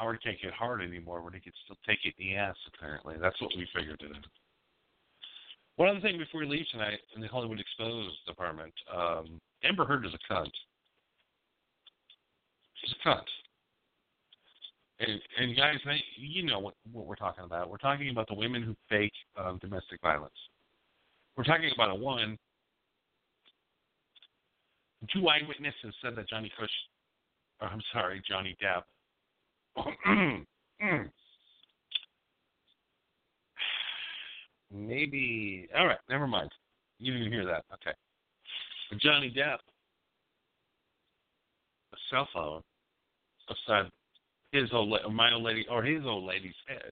Howard 0.00 0.22
can't 0.22 0.40
get 0.40 0.52
hard 0.52 0.80
anymore, 0.80 1.20
but 1.22 1.34
he 1.34 1.40
can 1.40 1.52
still 1.64 1.76
take 1.86 1.98
it 2.04 2.14
in 2.18 2.28
the 2.28 2.36
ass. 2.36 2.56
Apparently, 2.74 3.16
that's 3.20 3.40
what 3.40 3.50
we 3.56 3.68
figured 3.74 4.00
today. 4.00 4.18
One 5.76 5.88
other 5.88 6.00
thing 6.00 6.16
before 6.16 6.40
we 6.40 6.46
leave 6.46 6.64
tonight 6.72 7.00
in 7.14 7.20
the 7.20 7.28
Hollywood 7.28 7.60
Exposed 7.60 8.16
department, 8.26 8.72
um, 8.94 9.40
Amber 9.62 9.84
Heard 9.84 10.06
is 10.06 10.12
a 10.14 10.32
cunt. 10.32 10.50
She's 12.74 12.94
a 13.04 13.08
cunt. 13.08 13.24
And, 15.00 15.20
and 15.38 15.56
guys, 15.56 15.76
you 16.16 16.44
know 16.44 16.58
what, 16.58 16.74
what 16.92 17.06
we're 17.06 17.14
talking 17.14 17.44
about. 17.44 17.70
We're 17.70 17.78
talking 17.78 18.10
about 18.10 18.28
the 18.28 18.34
women 18.34 18.62
who 18.62 18.74
fake 18.88 19.12
um, 19.38 19.58
domestic 19.58 20.00
violence. 20.02 20.32
We're 21.36 21.44
talking 21.44 21.70
about 21.74 21.90
a 21.90 21.94
woman. 21.94 22.38
Two 25.12 25.28
eyewitnesses 25.28 25.94
said 26.02 26.16
that 26.16 26.28
Johnny 26.28 26.52
Cush, 26.58 26.70
or 27.60 27.68
I'm 27.68 27.82
sorry, 27.92 28.22
Johnny 28.28 28.56
Depp. 28.62 28.82
Mm. 29.76 31.10
Maybe. 34.72 35.68
All 35.76 35.86
right, 35.86 35.98
never 36.08 36.26
mind. 36.26 36.50
You 36.98 37.12
didn't 37.12 37.32
hear 37.32 37.44
that. 37.46 37.64
Okay. 37.74 37.96
Johnny 39.00 39.32
Depp, 39.36 39.58
a 41.92 41.96
cell 42.10 42.28
phone 42.32 42.62
beside 43.48 43.90
his 44.52 44.70
old 44.72 44.92
my 45.12 45.32
old 45.32 45.44
lady 45.44 45.66
or 45.70 45.82
his 45.82 46.04
old 46.04 46.24
lady's 46.24 46.54
head. 46.66 46.90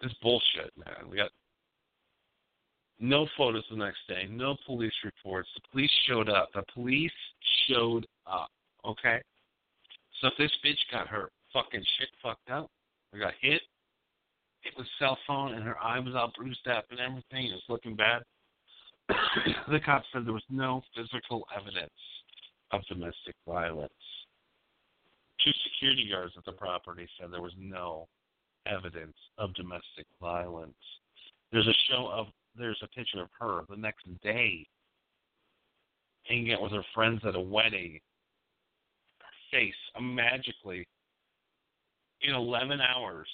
This 0.00 0.12
bullshit, 0.22 0.72
man. 0.76 1.10
We 1.10 1.16
got 1.16 1.30
no 3.00 3.26
photos 3.36 3.64
the 3.70 3.76
next 3.76 3.98
day, 4.08 4.26
no 4.30 4.56
police 4.66 4.92
reports. 5.04 5.48
The 5.54 5.62
police 5.72 5.90
showed 6.08 6.28
up. 6.28 6.50
The 6.54 6.62
police 6.72 7.10
showed 7.68 8.06
up. 8.26 8.48
Okay? 8.84 9.20
So 10.20 10.28
if 10.28 10.34
this 10.38 10.52
bitch 10.64 10.78
got 10.90 11.08
her 11.08 11.30
fucking 11.52 11.84
shit 11.98 12.08
fucked 12.22 12.50
up, 12.50 12.70
or 13.12 13.18
got 13.18 13.34
hit, 13.40 13.62
hit 14.60 14.72
with 14.76 14.86
cell 14.98 15.18
phone, 15.26 15.54
and 15.54 15.62
her 15.62 15.78
eye 15.78 15.98
was 15.98 16.14
all 16.14 16.32
bruised 16.36 16.66
up 16.68 16.86
and 16.90 17.00
everything, 17.00 17.46
it 17.46 17.54
was 17.54 17.62
looking 17.68 17.96
bad. 17.96 18.22
the 19.70 19.80
cops 19.80 20.06
said 20.12 20.26
there 20.26 20.32
was 20.32 20.42
no 20.50 20.82
physical 20.94 21.46
evidence 21.56 21.90
of 22.72 22.82
domestic 22.88 23.34
violence. 23.46 23.92
Two 25.44 25.52
security 25.64 26.08
guards 26.10 26.32
at 26.36 26.44
the 26.44 26.52
property 26.52 27.06
said 27.18 27.30
there 27.30 27.42
was 27.42 27.54
no 27.58 28.08
evidence 28.66 29.16
of 29.38 29.54
domestic 29.54 30.06
violence. 30.20 30.74
There's 31.52 31.68
a 31.68 31.76
show 31.90 32.08
of 32.12 32.26
there's 32.58 32.80
a 32.82 32.88
picture 32.88 33.20
of 33.20 33.28
her 33.38 33.60
the 33.68 33.76
next 33.76 34.06
day 34.22 34.66
hanging 36.24 36.52
out 36.52 36.62
with 36.62 36.72
her 36.72 36.84
friends 36.94 37.20
at 37.24 37.36
a 37.36 37.40
wedding. 37.40 38.00
Face 39.50 39.74
magically 40.00 40.86
in 42.22 42.34
11 42.34 42.80
hours 42.80 43.28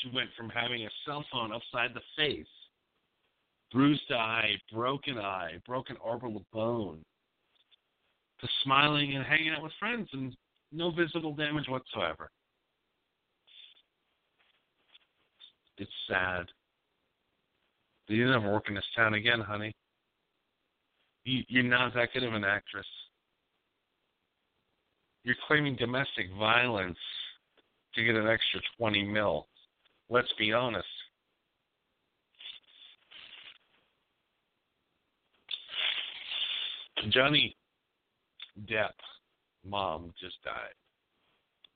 she 0.00 0.10
went 0.14 0.30
from 0.36 0.48
having 0.48 0.84
a 0.84 0.90
cell 1.06 1.24
phone 1.30 1.52
upside 1.52 1.94
the 1.94 2.00
face, 2.16 2.46
bruised 3.70 4.10
eye, 4.10 4.54
broken 4.72 5.18
eye, 5.18 5.52
broken 5.66 5.96
orbital 6.02 6.44
bone, 6.52 7.04
to 8.40 8.48
smiling 8.64 9.14
and 9.14 9.24
hanging 9.24 9.50
out 9.50 9.62
with 9.62 9.72
friends 9.78 10.08
and 10.12 10.34
no 10.72 10.90
visible 10.90 11.34
damage 11.34 11.68
whatsoever. 11.68 12.30
It's 15.78 15.90
sad. 16.08 16.46
You 18.08 18.30
never 18.30 18.52
work 18.52 18.68
in 18.68 18.74
this 18.74 18.84
town 18.94 19.14
again, 19.14 19.40
honey. 19.40 19.72
You, 21.24 21.42
you're 21.48 21.62
not 21.62 21.94
that 21.94 22.12
good 22.12 22.24
of 22.24 22.34
an 22.34 22.44
actress. 22.44 22.86
You're 25.24 25.36
claiming 25.46 25.76
domestic 25.76 26.26
violence 26.38 26.98
to 27.94 28.04
get 28.04 28.16
an 28.16 28.26
extra 28.26 28.60
20 28.78 29.04
mil. 29.04 29.46
Let's 30.10 30.32
be 30.38 30.52
honest. 30.52 30.86
Johnny 37.10 37.56
Depp, 38.66 38.92
mom 39.64 40.12
just 40.20 40.42
died. 40.44 40.74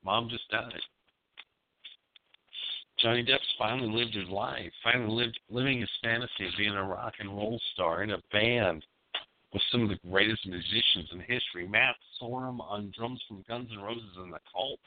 Mom 0.05 0.29
just 0.29 0.49
died. 0.51 0.81
Johnny 2.99 3.25
Depp's 3.25 3.55
finally 3.59 3.89
lived 3.89 4.15
his 4.15 4.29
life, 4.29 4.73
finally 4.83 5.25
lived 5.25 5.39
living 5.51 5.81
his 5.81 5.91
fantasy 6.03 6.47
of 6.47 6.53
being 6.57 6.75
a 6.75 6.83
rock 6.83 7.15
and 7.19 7.29
roll 7.29 7.61
star 7.75 8.03
in 8.03 8.13
a 8.13 8.19
band 8.33 8.85
with 9.53 9.63
some 9.71 9.83
of 9.83 9.89
the 9.89 9.99
greatest 10.09 10.47
musicians 10.47 11.09
in 11.13 11.21
history. 11.21 11.67
Matt 11.69 11.95
Sorum 12.21 12.61
on 12.61 12.93
drums 12.97 13.23
from 13.29 13.45
Guns 13.49 13.69
N' 13.73 13.83
Roses 13.83 14.17
and 14.19 14.33
the 14.33 14.39
Cult. 14.53 14.81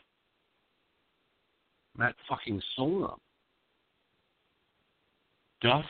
Matt 1.98 2.16
fucking 2.28 2.62
Sorum. 2.78 3.18
Duff 5.62 5.86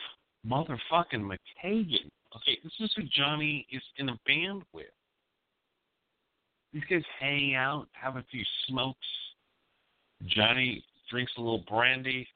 motherfucking 0.46 1.20
McKagan. 1.20 2.08
Okay, 2.36 2.58
this 2.62 2.72
is 2.80 2.92
who 2.96 3.02
Johnny 3.14 3.66
is 3.70 3.82
in 3.96 4.08
a 4.08 4.18
band 4.26 4.62
with. 4.72 4.86
These 6.72 6.84
guys 6.88 7.02
hang 7.18 7.54
out, 7.54 7.88
have 7.92 8.16
a 8.16 8.24
few 8.30 8.44
smokes. 8.66 9.06
Johnny 10.26 10.84
drinks 11.10 11.32
a 11.36 11.40
little 11.40 11.64
brandy, 11.68 12.28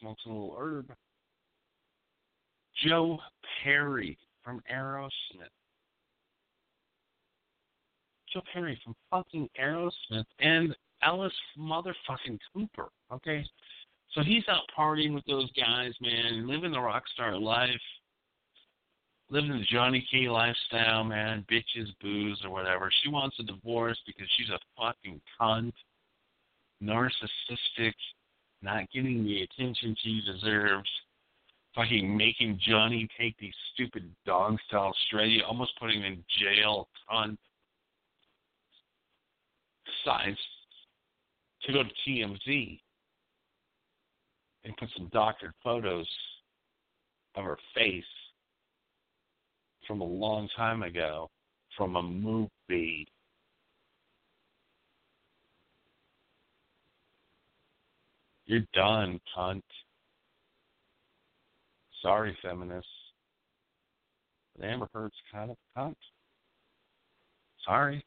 smokes 0.00 0.22
a 0.26 0.28
little 0.28 0.56
herb. 0.58 0.92
Joe 2.86 3.18
Perry 3.62 4.18
from 4.46 4.62
Aerosmith. 4.72 5.10
Joe 8.32 8.42
Perry 8.52 8.80
from 8.84 8.94
fucking 9.10 9.48
Aerosmith 9.60 10.24
and 10.38 10.74
Alice 11.02 11.32
motherfucking 11.58 12.38
Cooper. 12.54 12.88
Okay, 13.12 13.44
so 14.12 14.22
he's 14.22 14.44
out 14.48 14.62
partying 14.78 15.14
with 15.14 15.24
those 15.26 15.50
guys, 15.52 15.92
man, 16.00 16.46
living 16.46 16.70
the 16.70 16.80
rock 16.80 17.02
star 17.12 17.36
life, 17.36 17.70
living 19.30 19.50
the 19.50 19.64
Johnny 19.68 20.06
K 20.12 20.28
lifestyle, 20.28 21.02
man, 21.02 21.44
bitches, 21.50 21.88
booze, 22.00 22.40
or 22.44 22.50
whatever. 22.50 22.90
She 23.02 23.10
wants 23.10 23.36
a 23.40 23.42
divorce 23.42 23.98
because 24.06 24.28
she's 24.36 24.50
a 24.50 24.60
fucking 24.80 25.20
cunt, 25.40 25.72
narcissistic, 26.80 27.94
not 28.62 28.88
getting 28.92 29.24
the 29.24 29.42
attention 29.42 29.96
she 29.98 30.22
deserves, 30.24 30.88
fucking 31.76 32.16
making 32.16 32.58
Johnny 32.66 33.06
take 33.20 33.36
these 33.38 33.54
stupid 33.74 34.10
dogs 34.24 34.60
to 34.70 34.76
Australia, 34.76 35.42
almost 35.46 35.78
putting 35.78 36.00
him 36.00 36.14
in 36.14 36.24
jail, 36.40 36.88
cunt. 37.08 37.36
Decides 40.04 40.38
to 41.64 41.72
go 41.72 41.82
to 41.82 41.90
TMZ 42.08 42.80
and 44.64 44.76
put 44.78 44.88
some 44.96 45.08
doctored 45.12 45.52
photos 45.62 46.08
of 47.34 47.44
her 47.44 47.58
face 47.74 48.04
from 49.86 50.00
a 50.00 50.04
long 50.04 50.48
time 50.56 50.82
ago 50.82 51.30
from 51.76 51.96
a 51.96 52.02
movie. 52.02 53.06
You're 58.46 58.62
done, 58.72 59.20
cunt. 59.36 59.62
Sorry, 62.06 62.38
feminists. 62.40 62.88
But 64.54 64.66
Amber 64.66 64.88
Heard's 64.94 65.16
kind 65.32 65.50
of 65.50 65.56
a 65.56 65.80
cunt. 65.80 65.96
Sorry. 67.64 68.04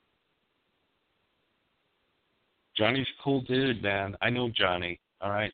Johnny's 2.77 3.07
a 3.19 3.23
cool 3.23 3.41
dude, 3.41 3.83
man. 3.83 4.15
I 4.21 4.29
know 4.29 4.49
Johnny. 4.55 5.01
All 5.19 5.31
right. 5.31 5.51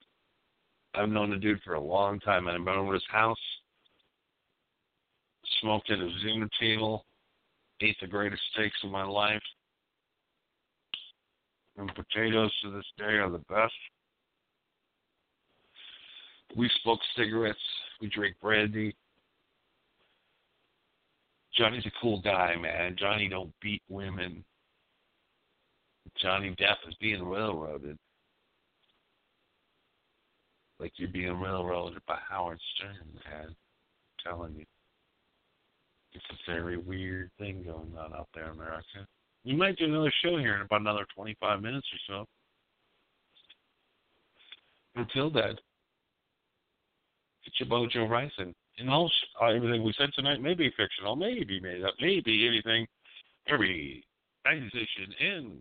I've 0.93 1.09
known 1.09 1.31
the 1.31 1.37
dude 1.37 1.59
for 1.63 1.73
a 1.73 1.79
long 1.79 2.19
time, 2.19 2.47
I've 2.47 2.63
been 2.63 2.75
over 2.75 2.93
his 2.93 3.03
house, 3.09 3.35
smoked 5.59 5.89
at 5.89 5.99
his 5.99 6.11
dinner 6.23 6.47
table, 6.59 7.03
ate 7.81 7.97
the 7.99 8.07
greatest 8.07 8.43
steaks 8.53 8.77
of 8.83 8.91
my 8.91 9.03
life, 9.03 9.41
and 11.77 11.91
potatoes 11.95 12.53
to 12.61 12.71
this 12.71 12.85
day 12.97 13.15
are 13.15 13.29
the 13.29 13.43
best. 13.49 13.73
We 16.55 16.69
smoke 16.83 16.99
cigarettes. 17.17 17.59
We 18.01 18.07
drink 18.09 18.35
brandy. 18.41 18.95
Johnny's 21.57 21.85
a 21.85 21.91
cool 22.01 22.21
guy, 22.21 22.55
man. 22.55 22.95
Johnny 22.99 23.29
don't 23.29 23.53
beat 23.61 23.81
women. 23.89 24.43
Johnny 26.21 26.55
Depp 26.59 26.87
is 26.87 26.95
being 26.99 27.23
railroaded 27.23 27.97
like 30.79 30.93
you're 30.97 31.09
being 31.09 31.39
railroaded 31.39 32.01
by 32.07 32.17
Howard 32.29 32.59
Stern, 32.75 33.07
man. 33.25 33.47
I'm 33.47 33.55
telling 34.23 34.55
you. 34.55 34.65
It's 36.13 36.25
a 36.31 36.51
very 36.51 36.77
weird 36.77 37.29
thing 37.37 37.63
going 37.63 37.93
on 37.97 38.13
out 38.13 38.29
there 38.33 38.45
in 38.45 38.51
America. 38.51 39.05
We 39.45 39.53
might 39.53 39.77
do 39.77 39.85
another 39.85 40.13
show 40.23 40.37
here 40.37 40.55
in 40.55 40.61
about 40.61 40.81
another 40.81 41.05
25 41.13 41.61
minutes 41.61 41.87
or 41.91 42.25
so. 42.25 42.27
Until 44.95 45.29
then, 45.29 45.55
it's 47.45 47.69
Bojo 47.69 48.07
Rising. 48.07 48.53
And 48.77 48.89
all 48.89 49.11
uh, 49.41 49.47
everything 49.47 49.83
we 49.83 49.93
said 49.97 50.09
tonight 50.13 50.41
may 50.41 50.53
be 50.53 50.71
fictional, 50.75 51.15
may 51.15 51.43
be 51.43 51.59
made 51.59 51.83
up, 51.83 51.93
may 52.01 52.19
be 52.19 52.47
anything. 52.47 52.87
Every 53.47 54.03
accusation 54.45 55.13
in 55.19 55.59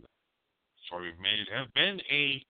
story 0.87 1.11
we've 1.11 1.21
made 1.21 1.47
have 1.55 1.73
been 1.75 2.01
a 2.11 2.43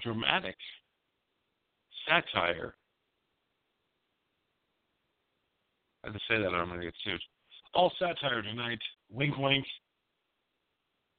dramatic 0.00 0.56
satire. 2.08 2.74
I 6.04 6.08
have 6.08 6.14
to 6.14 6.20
say 6.28 6.38
that 6.38 6.52
or 6.52 6.60
I'm 6.60 6.68
going 6.68 6.80
to 6.80 6.86
get 6.86 6.94
sued. 7.04 7.20
All 7.74 7.92
satire 7.98 8.42
tonight. 8.42 8.80
Wink, 9.10 9.36
wink. 9.36 9.64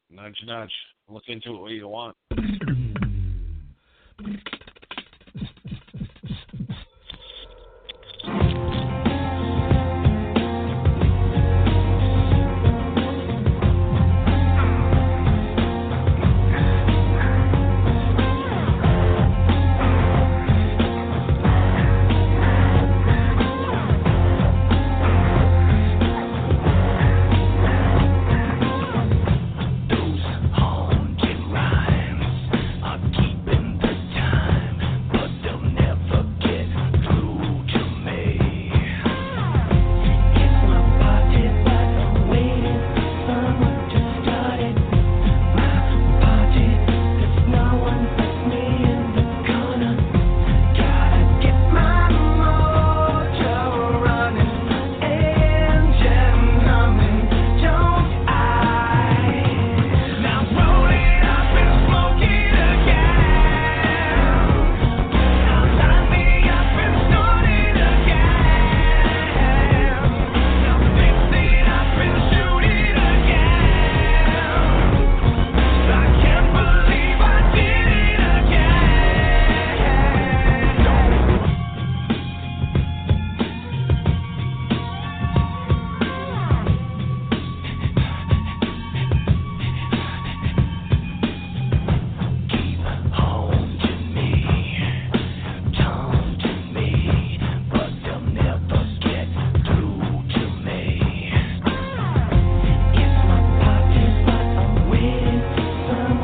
Nudge, 0.10 0.38
nudge. 0.46 0.74
Look 1.10 1.24
into 1.28 1.56
it 1.56 1.62
what 1.62 1.72
you 1.72 1.88
want. 1.88 2.16